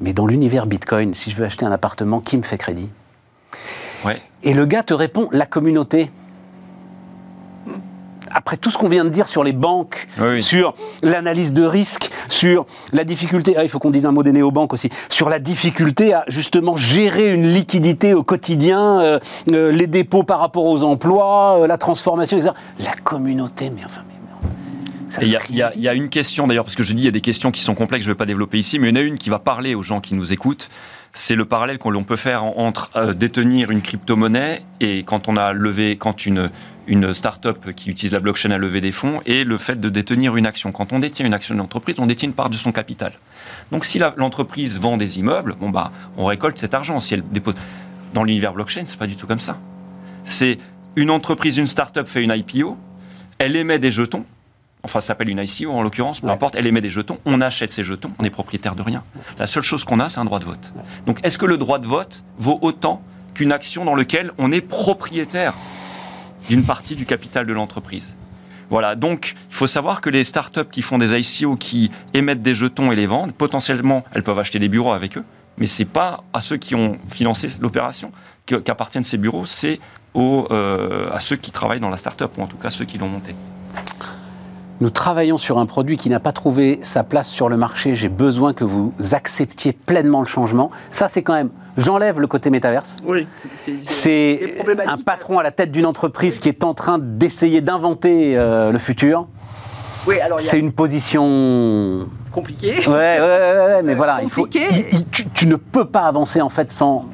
[0.00, 2.88] Mais dans l'univers Bitcoin, si je veux acheter un appartement, qui me fait crédit?
[4.04, 4.20] Ouais.
[4.44, 6.10] Et le gars te répond, la communauté.
[8.38, 12.08] Après tout ce qu'on vient de dire sur les banques, Oui, sur l'analyse de risque,
[12.28, 15.40] sur la difficulté, ah, il faut qu'on dise un mot des néobanques aussi, sur la
[15.40, 19.18] difficulté à justement gérer une liquidité au quotidien, euh,
[19.52, 22.52] euh, les dépôts par rapport aux emplois, euh, la transformation, etc.
[22.78, 24.02] La communauté, mais enfin,
[25.20, 27.10] il y, a- y y une question d'ailleurs, parce que je dis il y a
[27.10, 29.00] des questions qui sont complexes, je ne vais pas développer ici, mais il y en
[29.02, 30.68] a une qui va parler aux gens qui nous écoutent.
[31.12, 35.36] C'est le parallèle qu'on peut faire en- entre euh, détenir une crypto-monnaie et quand on
[35.36, 36.50] a levé, quand une,
[36.88, 40.36] une start-up qui utilise la blockchain a levé des fonds et le fait de détenir
[40.36, 40.72] une action.
[40.72, 43.12] Quand on détient une action d'une entreprise, on détient une part de son capital.
[43.70, 46.98] Donc si l'entreprise vend des immeubles, bon bah, on récolte cet argent.
[46.98, 47.54] Si elle dépose.
[48.14, 49.58] Dans l'univers blockchain, c'est pas du tout comme ça.
[50.24, 50.58] C'est
[50.96, 52.78] une entreprise, une start-up fait une IPO,
[53.38, 54.24] elle émet des jetons,
[54.82, 57.70] enfin ça s'appelle une ICO en l'occurrence, peu importe, elle émet des jetons, on achète
[57.70, 59.04] ces jetons, on est propriétaire de rien.
[59.38, 60.72] La seule chose qu'on a, c'est un droit de vote.
[61.06, 63.02] Donc est-ce que le droit de vote vaut autant
[63.34, 65.54] qu'une action dans laquelle on est propriétaire?
[66.48, 68.16] D'une partie du capital de l'entreprise
[68.70, 72.54] voilà, donc il faut savoir que les startups qui font des ICO, qui émettent des
[72.54, 75.24] jetons et les vendent, potentiellement, elles peuvent acheter des bureaux avec eux,
[75.56, 78.12] mais c'est pas à ceux qui ont financé l'opération
[78.44, 79.80] qu'appartiennent ces bureaux, c'est
[80.16, 83.08] euh, à ceux qui travaillent dans la startup, ou en tout cas ceux qui l'ont
[83.08, 83.34] monté.
[84.80, 87.94] Nous travaillons sur un produit qui n'a pas trouvé sa place sur le marché.
[87.96, 90.70] J'ai besoin que vous acceptiez pleinement le changement.
[90.90, 91.50] Ça, c'est quand même.
[91.78, 92.96] J'enlève le côté métaverse.
[93.06, 93.26] Oui.
[93.56, 94.56] C'est
[94.86, 98.78] un patron à la tête d'une entreprise qui est en train d'essayer d'inventer euh, le
[98.78, 99.28] futur.
[100.06, 102.74] Oui, alors c'est une position compliquée.
[102.88, 107.06] Ouais, ouais, ouais, mais voilà, il faut, tu, ne peux pas avancer en fait sans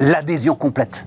[0.00, 1.06] l'adhésion complète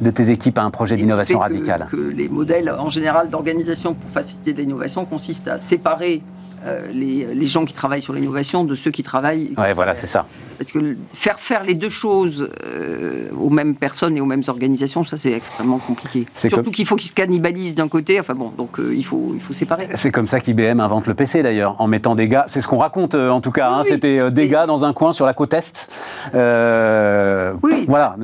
[0.00, 4.08] de tes équipes à un projet d'innovation radicale que les modèles en général d'organisation pour
[4.08, 6.22] faciliter l'innovation consistent à séparer
[6.66, 9.52] euh, les, gens qui travaillent sur l'innovation de ceux qui travaillent.
[9.56, 10.26] Ouais, voilà, c'est ça.
[10.58, 15.02] Parce que faire faire les deux choses euh, aux mêmes personnes et aux mêmes organisations,
[15.02, 16.26] ça c'est extrêmement compliqué.
[16.34, 18.20] Surtout qu'il faut qu'ils se cannibalisent d'un côté.
[18.20, 19.88] Enfin bon, donc euh, il faut il faut séparer.
[19.94, 22.44] C'est comme ça qu'IBM invente le PC d'ailleurs, en mettant des gars.
[22.48, 23.70] C'est ce qu'on raconte en tout cas.
[23.70, 25.88] Hein, C'était des gars dans un coin sur la côte est.
[26.34, 27.84] oui.
[27.88, 28.16] Voilà.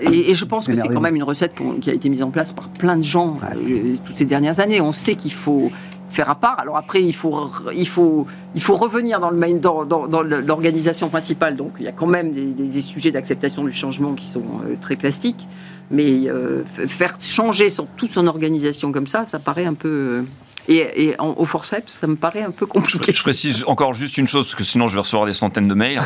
[0.00, 2.52] Et, je pense que c'est quand même une recette qui a été mise en place
[2.52, 3.38] par plein de gens
[4.04, 4.80] toutes ces dernières années.
[4.80, 5.70] On sait qu'il faut
[6.22, 6.58] à part.
[6.58, 11.08] Alors après, il faut, il faut, il faut revenir dans, le main, dans, dans, l'organisation
[11.08, 11.56] principale.
[11.56, 14.96] Donc il y a quand même des, sujets d'acceptation du changement qui sont euh, très
[14.96, 15.46] classiques.
[15.90, 20.24] Mais euh, faire changer son, toute son organisation comme ça, ça paraît un peu...
[20.68, 23.12] Et, au forceps, ça me paraît un peu compliqué.
[23.14, 25.74] Je, précise encore juste une chose, parce que sinon je vais recevoir des centaines de
[25.74, 26.00] mails.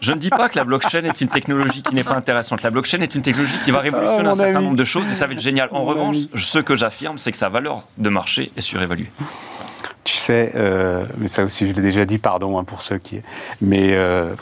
[0.00, 2.62] je, ne dis pas que la blockchain est une technologie qui n'est pas intéressante.
[2.62, 5.14] La blockchain est une technologie qui va révolutionner ah, un certain nombre de choses et
[5.14, 5.68] ça va être génial.
[5.72, 9.10] En revanche, ce que j'affirme, c'est que sa valeur de marché est surévaluée.
[10.04, 13.20] Tu sais, euh, mais ça aussi je l'ai déjà dit, pardon hein, pour ceux qui...
[13.60, 13.94] Mais...
[13.94, 14.34] Euh,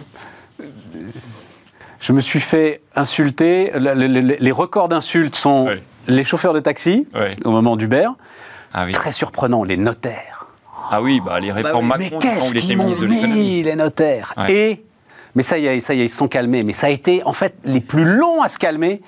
[2.02, 3.72] je me suis fait insulter.
[3.78, 5.68] Les, records d'insultes sont
[6.08, 7.06] les chauffeurs de taxi
[7.44, 8.08] au moment d'Uber.
[8.74, 10.46] Ah Très surprenant, les notaires.
[10.90, 14.84] Ah oui, bah, les réformes bah Macron, mais qu'est-ce qu'ils m'ont mis, les notaires Et,
[15.34, 16.62] mais ça y est, ça y est, ils se sont calmés.
[16.62, 19.00] Mais ça a été, en fait, les plus longs à se calmer,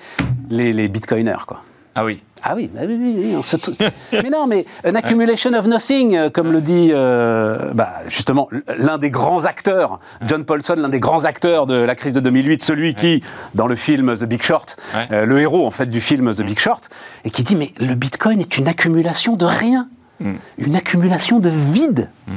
[0.49, 1.61] les, les bitcoiners, quoi.
[1.93, 2.21] Ah oui.
[2.47, 3.87] Ah oui, bah oui, oui, oui
[4.23, 8.99] mais non, mais an accumulation of nothing, euh, comme le dit euh, bah, justement l'un
[8.99, 12.93] des grands acteurs, John Paulson, l'un des grands acteurs de la crise de 2008, celui
[12.93, 13.23] qui,
[13.55, 14.77] dans le film The Big Short,
[15.11, 16.87] euh, le héros en fait du film The Big Short,
[17.23, 19.87] et qui dit mais le Bitcoin est une accumulation de rien,
[20.19, 20.33] mm.
[20.59, 22.11] une accumulation de vide.
[22.27, 22.33] Mm.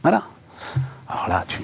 [0.00, 0.22] Voilà.
[1.06, 1.60] Alors là, tu.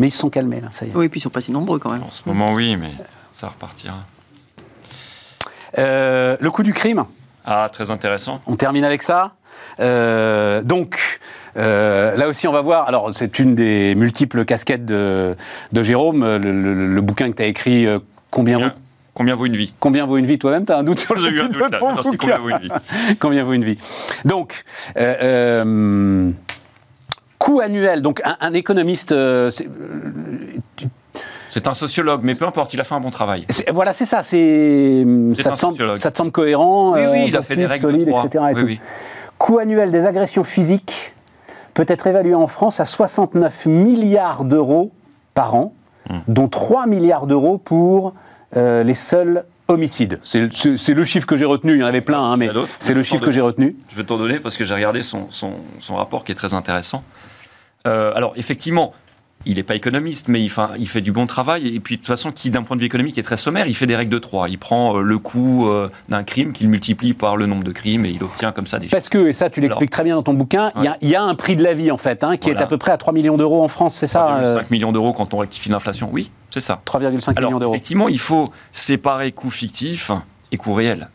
[0.00, 0.96] Mais ils se sont calmés là, ça y est.
[0.96, 2.02] Oui, et puis ils sont pas si nombreux quand même.
[2.02, 2.90] En ce moment, oui, mais
[3.32, 4.00] ça repartira.
[5.78, 7.04] Euh, le coût du crime.
[7.44, 8.40] Ah, très intéressant.
[8.46, 9.32] On termine avec ça.
[9.80, 11.20] Euh, donc,
[11.56, 12.88] euh, là aussi, on va voir.
[12.88, 15.36] Alors, c'est une des multiples casquettes de,
[15.74, 16.36] Jérôme.
[16.36, 17.86] Le, bouquin que tu as écrit,
[18.30, 18.70] combien vaut
[19.12, 19.72] Combien vaut une vie?
[19.78, 22.38] Combien vaut une vie Toi-même, tu as un doute sur le titre de ton Combien
[22.38, 22.70] vaut une vie?
[23.20, 23.78] Combien vaut une vie?
[24.24, 24.64] Donc,
[27.38, 28.02] coût annuel.
[28.02, 29.14] Donc, un, un économiste
[31.54, 33.46] c'est un sociologue, mais peu importe, il a fait un bon travail.
[33.72, 34.24] Voilà, c'est ça.
[34.24, 36.94] C'est ça, te semble, ça te semble cohérent.
[36.94, 38.80] Oui, oui, euh, il a fait des règles solide, etc.
[39.38, 41.14] Coût annuel des agressions physiques
[41.72, 44.90] peut être évalué en France à 69 milliards d'euros
[45.34, 45.74] par an,
[46.10, 46.18] hmm.
[46.26, 48.14] dont 3 milliards d'euros pour
[48.56, 50.18] euh, les seuls homicides.
[50.24, 52.50] C'est le chiffre que j'ai retenu, il y en avait plein, hein, mais
[52.80, 53.76] c'est le chiffre que j'ai retenu.
[53.90, 57.04] Je vais t'en donner parce que j'ai regardé son, son, rapport qui est très intéressant.
[57.86, 58.92] Euh, alors effectivement,
[59.46, 61.68] il n'est pas économiste, mais il, il, fait du bon travail.
[61.68, 63.74] Et puis, de toute façon, qui, d'un point de vue économique, est très sommaire, il
[63.74, 64.48] fait des règles de trois.
[64.48, 68.06] Il prend euh, le coût euh, d'un crime qu'il multiplie par le nombre de crimes
[68.06, 70.22] et il obtient comme ça des Parce que, et ça, tu l'expliques très bien dans
[70.22, 70.72] ton bouquin,
[71.02, 72.78] il y, a un prix de la vie, en fait, hein, qui est à peu
[72.78, 75.38] près à 3 millions d'euros en France, c'est ça 3,5 euh millions d'euros quand on
[75.38, 76.80] rectifie l'inflation, oui, c'est ça.
[76.86, 77.74] 3,5 millions d'euros.
[77.74, 80.10] Effectivement, il faut séparer coût fictif
[80.52, 81.08] et coût réel.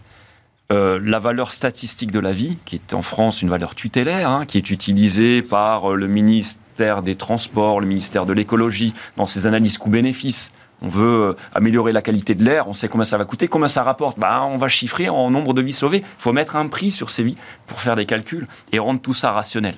[0.70, 4.58] la valeur statistique de la vie, qui est en France une valeur tutélaire, hein, qui
[4.58, 6.60] est utilisée par le ministre
[7.02, 10.52] des Transports, le ministère de l'Écologie, dans ses analyses coûts-bénéfices.
[10.82, 13.68] On veut euh, améliorer la qualité de l'air, on sait combien ça va coûter, combien
[13.68, 14.18] ça rapporte.
[14.18, 16.00] Bah, on va chiffrer en nombre de vies sauvées.
[16.00, 17.36] Il faut mettre un prix sur ces vies
[17.68, 19.76] pour faire des calculs et rendre tout ça rationnel.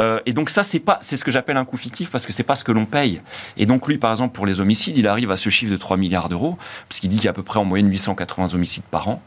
[0.00, 2.32] Euh, et donc ça, c'est pas, c'est ce que j'appelle un coût fictif parce que
[2.32, 3.20] c'est pas ce que l'on paye.
[3.56, 5.96] Et donc lui, par exemple, pour les homicides, il arrive à ce chiffre de 3
[5.96, 6.58] milliards d'euros,
[6.88, 9.22] puisqu'il dit qu'il y a à peu près en moyenne 880 homicides par an.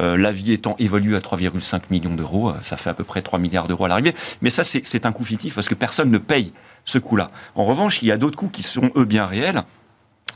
[0.00, 3.20] Euh, la vie étant évoluée à 3,5 millions d'euros, euh, ça fait à peu près
[3.22, 4.14] 3 milliards d'euros à l'arrivée.
[4.40, 6.52] Mais ça, c'est un coût fictif parce que personne ne paye
[6.86, 7.30] ce coût-là.
[7.54, 9.62] En revanche, il y a d'autres coûts qui sont, eux, bien réels.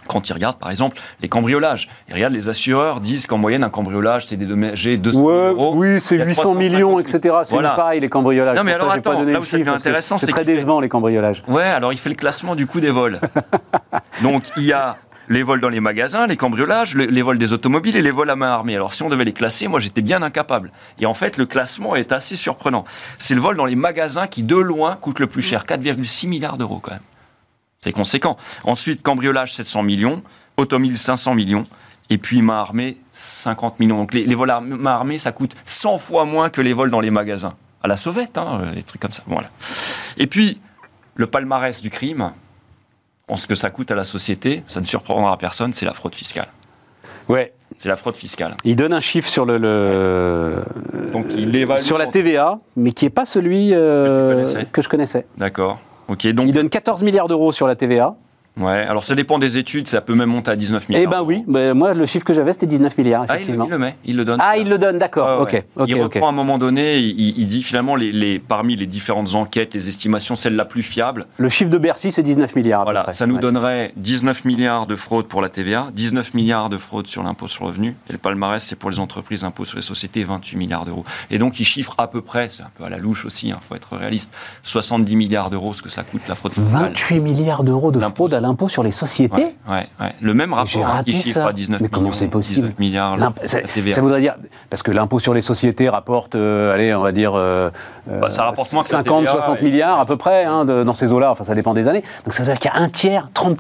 [0.07, 1.89] quand ils regardent, par exemple, les cambriolages.
[2.11, 5.73] Et regarde, les assureurs disent qu'en moyenne, un cambriolage, c'est dédommagé 200 Ouais, euros.
[5.77, 7.35] oui, c'est Il y a 800 350 millions, etc.
[7.45, 7.71] C'est Voilà.
[7.71, 8.55] pareil, les cambriolages.
[8.55, 10.53] Non, mais ça, alors pas attends, donné là où ça devient intéressant, c'est très fait-
[10.57, 11.43] décevant, les cambriolages.
[11.49, 13.19] Ouais, alors il fait le classement du coût des vols.
[14.23, 14.97] Donc il y a
[15.29, 18.31] les vols dans les magasins, les cambriolages, le- les vols des automobiles et les vols
[18.31, 18.75] à main armée.
[18.77, 20.71] Alors si on devait les classer, moi j'étais bien incapable.
[20.99, 22.85] Et en fait, le classement est assez surprenant.
[23.19, 26.59] C'est le vol dans les magasins qui, de loin, coûte le plus cher, 4,6 milliards
[26.59, 27.01] d'euros quand même.
[27.81, 28.37] C'est conséquent.
[28.65, 30.23] Ensuite, cambriolage, 700 millions,
[30.57, 31.67] automobile, 500 millions.
[32.11, 33.97] Et puis main armée, 50 millions.
[33.97, 36.91] Donc les, les vols à main armée, ça coûte 100 fois moins que les vols
[36.91, 37.55] dans les magasins.
[37.83, 39.23] À la sauvette, hein, euh, des trucs comme ça.
[39.27, 39.49] Voilà.
[40.17, 40.61] Et puis,
[41.15, 42.31] le palmarès du crime,
[43.29, 46.15] en ce que ça coûte à la société, ça ne surprendra personne, c'est la fraude
[46.15, 46.49] fiscale.
[47.29, 47.53] Ouais.
[47.79, 48.55] C'est la fraude fiscale.
[48.65, 50.63] Il donne un chiffre sur le, le-
[51.13, 51.81] Donc il évalue.
[51.81, 54.67] sur la TVA, mais qui n'est pas celui euh, connaissais.
[54.71, 55.27] que je connaissais.
[55.39, 55.81] D'accord.
[56.07, 56.47] Ok, donc.
[56.47, 58.15] Il donne 14 milliards d'euros sur la TVA.
[58.57, 61.03] Ouais, alors ça dépend des études, ça peut même monter à 19 milliards.
[61.05, 61.43] Eh ben oui,
[61.75, 63.65] moi le chiffre que j'avais c'était 19 milliards, Ah, il, effectivement.
[63.65, 64.39] il le met, il le donne.
[64.41, 65.41] Ah, il le donne, d'accord.
[65.43, 65.67] Ouais.
[65.77, 68.87] Ok, il reprend à un moment donné, il, il dit finalement, les, les- parmi les
[68.87, 72.85] différentes enquêtes, les estimations, celle la plus fiable, Le chiffre de Bercy, c'est 19 milliards.
[72.85, 73.13] voilà, près.
[73.13, 73.41] ça nous Ouais.
[73.41, 77.65] donnerait 19 milliards de fraude pour la TVA, 19 milliards de fraude sur l'impôt sur
[77.65, 80.85] le revenu, et le palmarès, c'est pour les entreprises, impôt sur les sociétés, 28 milliards
[80.85, 81.05] d'euros.
[81.31, 83.57] Et donc, il chiffre à peu près, c'est un peu à la louche aussi, il
[83.69, 84.33] faut être réaliste,
[84.63, 86.83] 70 milliards d'euros, ce que ça coûte la fraude fiscale.
[86.83, 90.13] 28 milliards d'euros de fraude à l'impôt sur les sociétés Ouais, ouais, ouais.
[90.21, 91.49] Le même rapport J'ai raté qui chiffre ça.
[91.49, 93.59] à 19 Mais comment c'est possible 19 milliards ça,
[93.91, 94.37] ça voudrait dire,
[94.71, 97.71] parce que l'impôt sur les sociétés rapporte, euh, allez, on va dire, euh,
[98.07, 100.65] Bah, ça rapporte moins que la 50, TVA, 60 et- milliards à peu près hein,
[100.65, 101.31] de- dans ces eaux-là.
[101.31, 102.05] Enfin, ça dépend des années.
[102.25, 103.59] Donc ça veut dire qu'il y a un tiers, 30,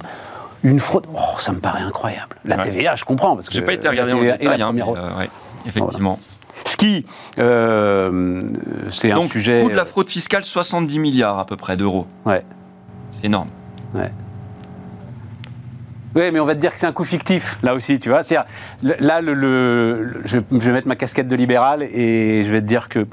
[0.62, 1.06] une fraude.
[1.12, 2.36] Oh, ça me paraît incroyable.
[2.44, 2.64] La Ouais.
[2.64, 3.34] TVA, je comprends.
[3.34, 5.30] Parce que J'ai pas été regardé en détail, hein, première- euh, ouais,
[5.66, 6.18] effectivement.
[6.66, 7.04] Ce qui,
[7.38, 8.40] euh,
[8.90, 9.62] c'est un Donc, sujet.
[9.62, 12.06] coût de la fraude fiscale, 70 milliards à peu près d'euros.
[12.24, 12.42] Ouais.
[13.12, 13.48] C'est énorme.
[16.14, 18.22] Oui, mais on va te dire que c'est un coût fictif, là aussi, tu vois.
[18.22, 18.46] C'est-à-dire,
[19.00, 22.60] Là, le, le- le- je, je vais mettre ma casquette de libéral et je vais
[22.60, 23.06] te dire que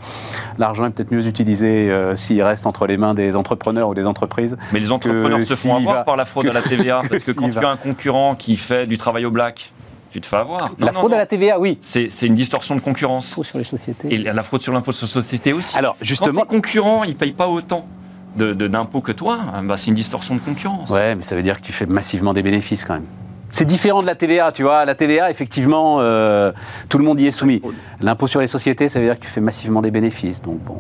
[0.58, 4.06] l'argent est peut-être mieux utilisé euh, s'il reste entre les mains des entrepreneurs ou des
[4.06, 4.58] entreprises.
[4.72, 7.24] Mais les entrepreneurs se font avoir va- par la fraude que- à la TVA, parce
[7.24, 7.60] que quand va.
[7.62, 9.72] tu as un concurrent qui fait du travail au black,
[10.12, 10.72] tu te fais avoir.
[10.78, 11.16] La non, fraude non.
[11.18, 11.80] à la TVA, oui.
[11.82, 13.32] C'est une distorsion de concurrence.
[13.34, 14.14] Impôt sur les sociétés.
[14.14, 15.78] Et la fraude sur l'impôt sur les sociétés aussi.
[15.78, 16.42] Alors, justement.
[16.42, 17.88] Quand tes concurrents, ils ne payent pas autant
[18.36, 20.90] d'impôts que toi, hein, bah, c'est une distorsion de concurrence.
[20.90, 23.08] Ouais, mais ça veut dire que tu fais massivement des bénéfices quand même.
[23.52, 24.86] C'est différent de la TVA, tu vois.
[24.86, 26.54] La TVA, effectivement, euh,
[26.90, 27.62] tout le monde y est soumis.
[28.00, 30.42] L'impôt sur les sociétés, ça veut dire que tu fais massivement des bénéfices.
[30.42, 30.80] Donc bon.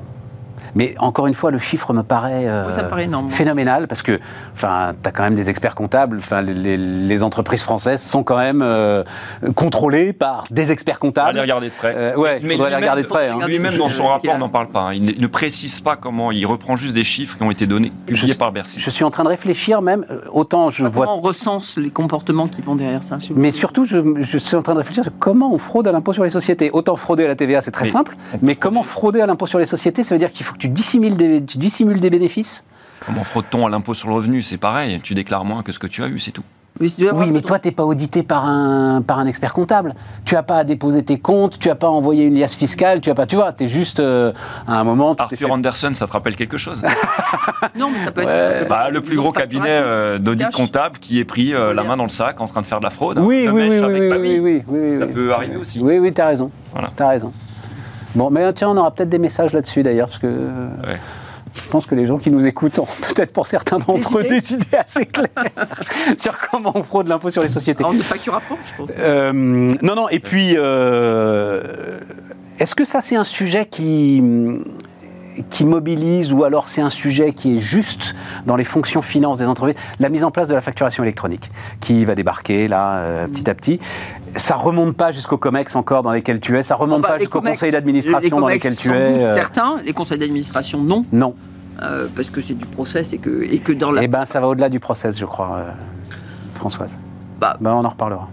[0.76, 3.30] Mais encore une fois, le chiffre me paraît, euh, Ouais, ça me paraît énorme.
[3.30, 4.20] phénoménal parce que,
[4.54, 6.18] enfin, tu as quand même des experts comptables.
[6.20, 9.04] Enfin, les, les- les entreprises françaises sont quand même euh,
[9.56, 11.36] contrôlées par des experts On va comptables.
[11.36, 11.94] les regarder de près.
[11.96, 13.28] Euh, ouais, il faudrait les lui-même- regarder de près.
[13.30, 13.40] hein.
[13.46, 14.82] Lui-même, dans son rapport, n'en parle pas.
[14.90, 14.94] hein.
[14.94, 16.32] Il ne- précise pas comment.
[16.32, 18.82] Il reprend juste des chiffres qui ont été donnés, publiés par Bercy.
[18.82, 20.06] Je suis en train de réfléchir même.
[20.12, 23.40] euh, Autant je vois Comment on recense les comportements qui vont derrière ça chez vous
[23.40, 26.14] Mais surtout, je, je suis en train de réfléchir sur comment on fraude à l'impôt
[26.14, 26.70] sur les sociétés.
[26.74, 29.60] Autant frauder à la TVA, c'est très Mais simple, mais comment frauder à l'impôt sur
[29.60, 32.64] les sociétés Ça veut dire qu'il faut que tu dissimules des, tu dissimules des bénéfices
[33.04, 34.44] Comment fraude-t-on à l'impôt sur le revenu?
[34.44, 35.00] C'est pareil.
[35.02, 36.44] Tu déclares moins que ce que tu as eu, c'est tout.
[36.80, 39.94] Oui, mais toi, tu n'es pas audité par un, par un expert comptable.
[40.24, 43.02] Tu n'as pas à déposer tes comptes, tu n'as pas à envoyer une liasse fiscale,
[43.02, 44.32] tu as pas, tu vois, tu es juste euh,
[44.68, 45.16] à un moment.
[45.18, 46.84] Arthur fait- Anderson, ça te rappelle quelque chose?
[47.76, 48.28] Non, mais ça peut être.
[48.28, 48.42] Ouais.
[48.44, 51.74] ça peut être Bah, Le plus gros cabinet euh, d'audit comptable qui est pris euh,
[51.74, 53.18] la main dans le sac en train de faire de la fraude.
[53.18, 53.24] hein.
[53.26, 55.12] Oui, oui, oui, oui, oui, oui, oui, oui, Ça oui.
[55.12, 55.80] peut arriver aussi.
[55.82, 56.50] Oui, oui, tu as raison.
[56.72, 56.92] Voilà.
[56.96, 57.32] Tu as raison.
[58.16, 61.00] Bon, mais tiens, on aura peut-être des messages là-dessus d'ailleurs, parce que euh, Ouais.
[61.56, 64.54] je pense que les gens qui nous écoutent ont peut-être pour certains d'entre eux Des
[64.54, 65.30] idées assez claires
[66.18, 67.84] sur comment on fraude l'impôt sur les sociétés.
[67.86, 68.92] On ne facturera pas, je pense.
[68.98, 72.00] Euh, non, non, et puis, euh,
[72.60, 74.22] est-ce que ça c'est un sujet qui,
[75.50, 78.16] qui mobilise ou alors c'est un sujet qui est juste
[78.46, 82.06] dans les fonctions finances des entreprises La mise en place de la facturation électronique qui
[82.06, 83.80] va débarquer là euh, petit à petit.
[84.36, 87.42] Ça remonte pas jusqu'au COMEX encore dans lesquels tu es, ça remonte Enfin, pas jusqu'au
[87.42, 88.94] conseil d'administration les dans lesquels tu es.
[88.94, 91.34] euh, Certains, les conseils d'administration, non, non.
[91.84, 94.04] euh, parce que c'est du process et que, et que dans la.
[94.04, 95.72] Eh ben, ça va au-delà du process, je crois, euh,
[96.56, 96.98] Françoise.
[97.40, 97.58] Bah.
[97.60, 98.30] Ben, on en reparlera.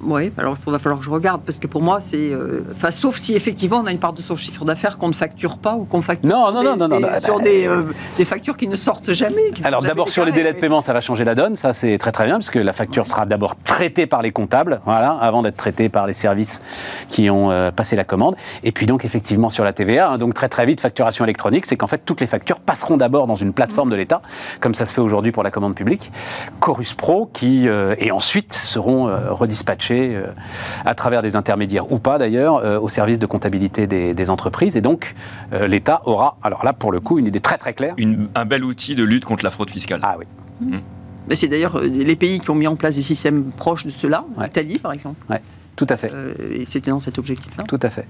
[0.00, 2.32] Oui, alors il va falloir que je regarde, parce que pour moi, c'est.
[2.32, 5.58] euh, sauf si effectivement on a une part de son chiffre d'affaires qu'on ne facture
[5.58, 7.82] pas ou qu'on facture Non, non, des- non, non, non, bah, sur des, euh,
[8.16, 9.50] des factures qui ne sortent jamais.
[9.64, 12.12] Alors d'abord sur les délais de paiement, ça va changer la donne, ça c'est très
[12.12, 15.56] très bien, parce que la facture sera d'abord traitée par les comptables, voilà, avant d'être
[15.56, 16.60] traitée par les services
[17.08, 18.36] qui ont euh, passé la commande.
[18.62, 21.76] Et puis donc effectivement sur la TVA, hein, donc très très vite facturation électronique, c'est
[21.76, 24.22] qu'en fait toutes les factures passeront d'abord dans une plateforme de l'État,
[24.60, 26.12] comme ça se fait aujourd'hui pour la commande publique,
[26.60, 29.30] Chorus Pro, qui et ensuite seront euh,
[29.94, 30.26] euh,
[30.84, 34.76] à travers des intermédiaires ou pas d'ailleurs euh, au service de comptabilité des, des entreprises.
[34.76, 35.14] Et donc
[35.52, 37.94] euh, l'État aura, alors là pour le coup, une idée très très claire.
[37.96, 40.00] Une- un bel outil de lutte contre la fraude fiscale.
[40.02, 40.24] Ah oui.
[41.28, 44.24] Mais c'est d'ailleurs les pays qui ont mis en place des systèmes proches de cela,
[44.36, 44.44] Ouais.
[44.46, 45.16] l'Italie par exemple.
[45.30, 45.42] Ouais,
[45.76, 46.10] tout à fait.
[46.12, 47.64] Euh, et c'était dans cet objectif-là.
[47.68, 48.06] Tout à fait.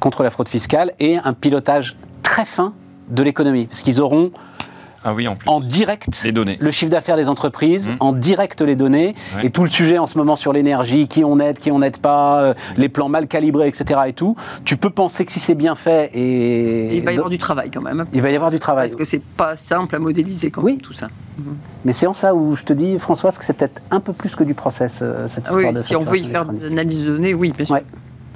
[0.00, 2.72] Contre la fraude fiscale et un pilotage très fin
[3.10, 3.66] de l'économie.
[3.66, 4.30] Parce qu'ils auront
[5.04, 5.48] Ah oui, en plus.
[5.48, 6.56] en direct Les données.
[6.60, 7.96] le chiffre d'affaires des entreprises, Mhm.
[8.00, 9.46] en direct les données, Ouais.
[9.46, 11.98] et tout le sujet en ce moment sur l'énergie, qui on aide, qui on n'aide
[11.98, 14.00] pas, euh, les plans mal calibrés, etc.
[14.08, 14.34] et tout.
[14.64, 16.96] Tu peux penser que si c'est bien fait et...
[16.96, 18.06] Il va y avoir du travail quand même.
[18.12, 18.88] Il va y avoir du travail.
[18.88, 20.72] Parce que c'est pas simple à modéliser quand Oui.
[20.72, 21.08] même tout ça.
[21.84, 24.34] Mais c'est en ça où je te dis, Françoise, que c'est peut-être un peu plus
[24.36, 26.66] que du process, euh, cette Ah histoire oui, de si on veut y faire de
[26.68, 27.74] l'analyse de données, oui, bien sûr.
[27.74, 27.84] Ouais.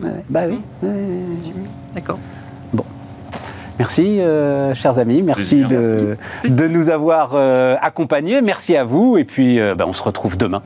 [0.03, 0.59] Ouais, Bah oui.
[0.83, 2.83] Ouais, ouais, ouais.
[3.79, 5.23] Merci, euh, chers amis.
[5.23, 5.69] Merci Plaisir.
[5.69, 6.17] de,
[6.49, 8.41] de nous avoir euh, accompagnés.
[8.43, 9.19] Merci à vous.
[9.19, 10.63] Et puis, euh, bah, on se retrouve demain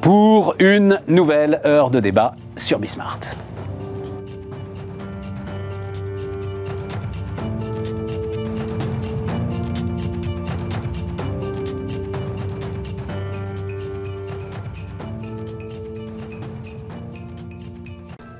[0.00, 3.20] pour une nouvelle heure de débat sur Bismart.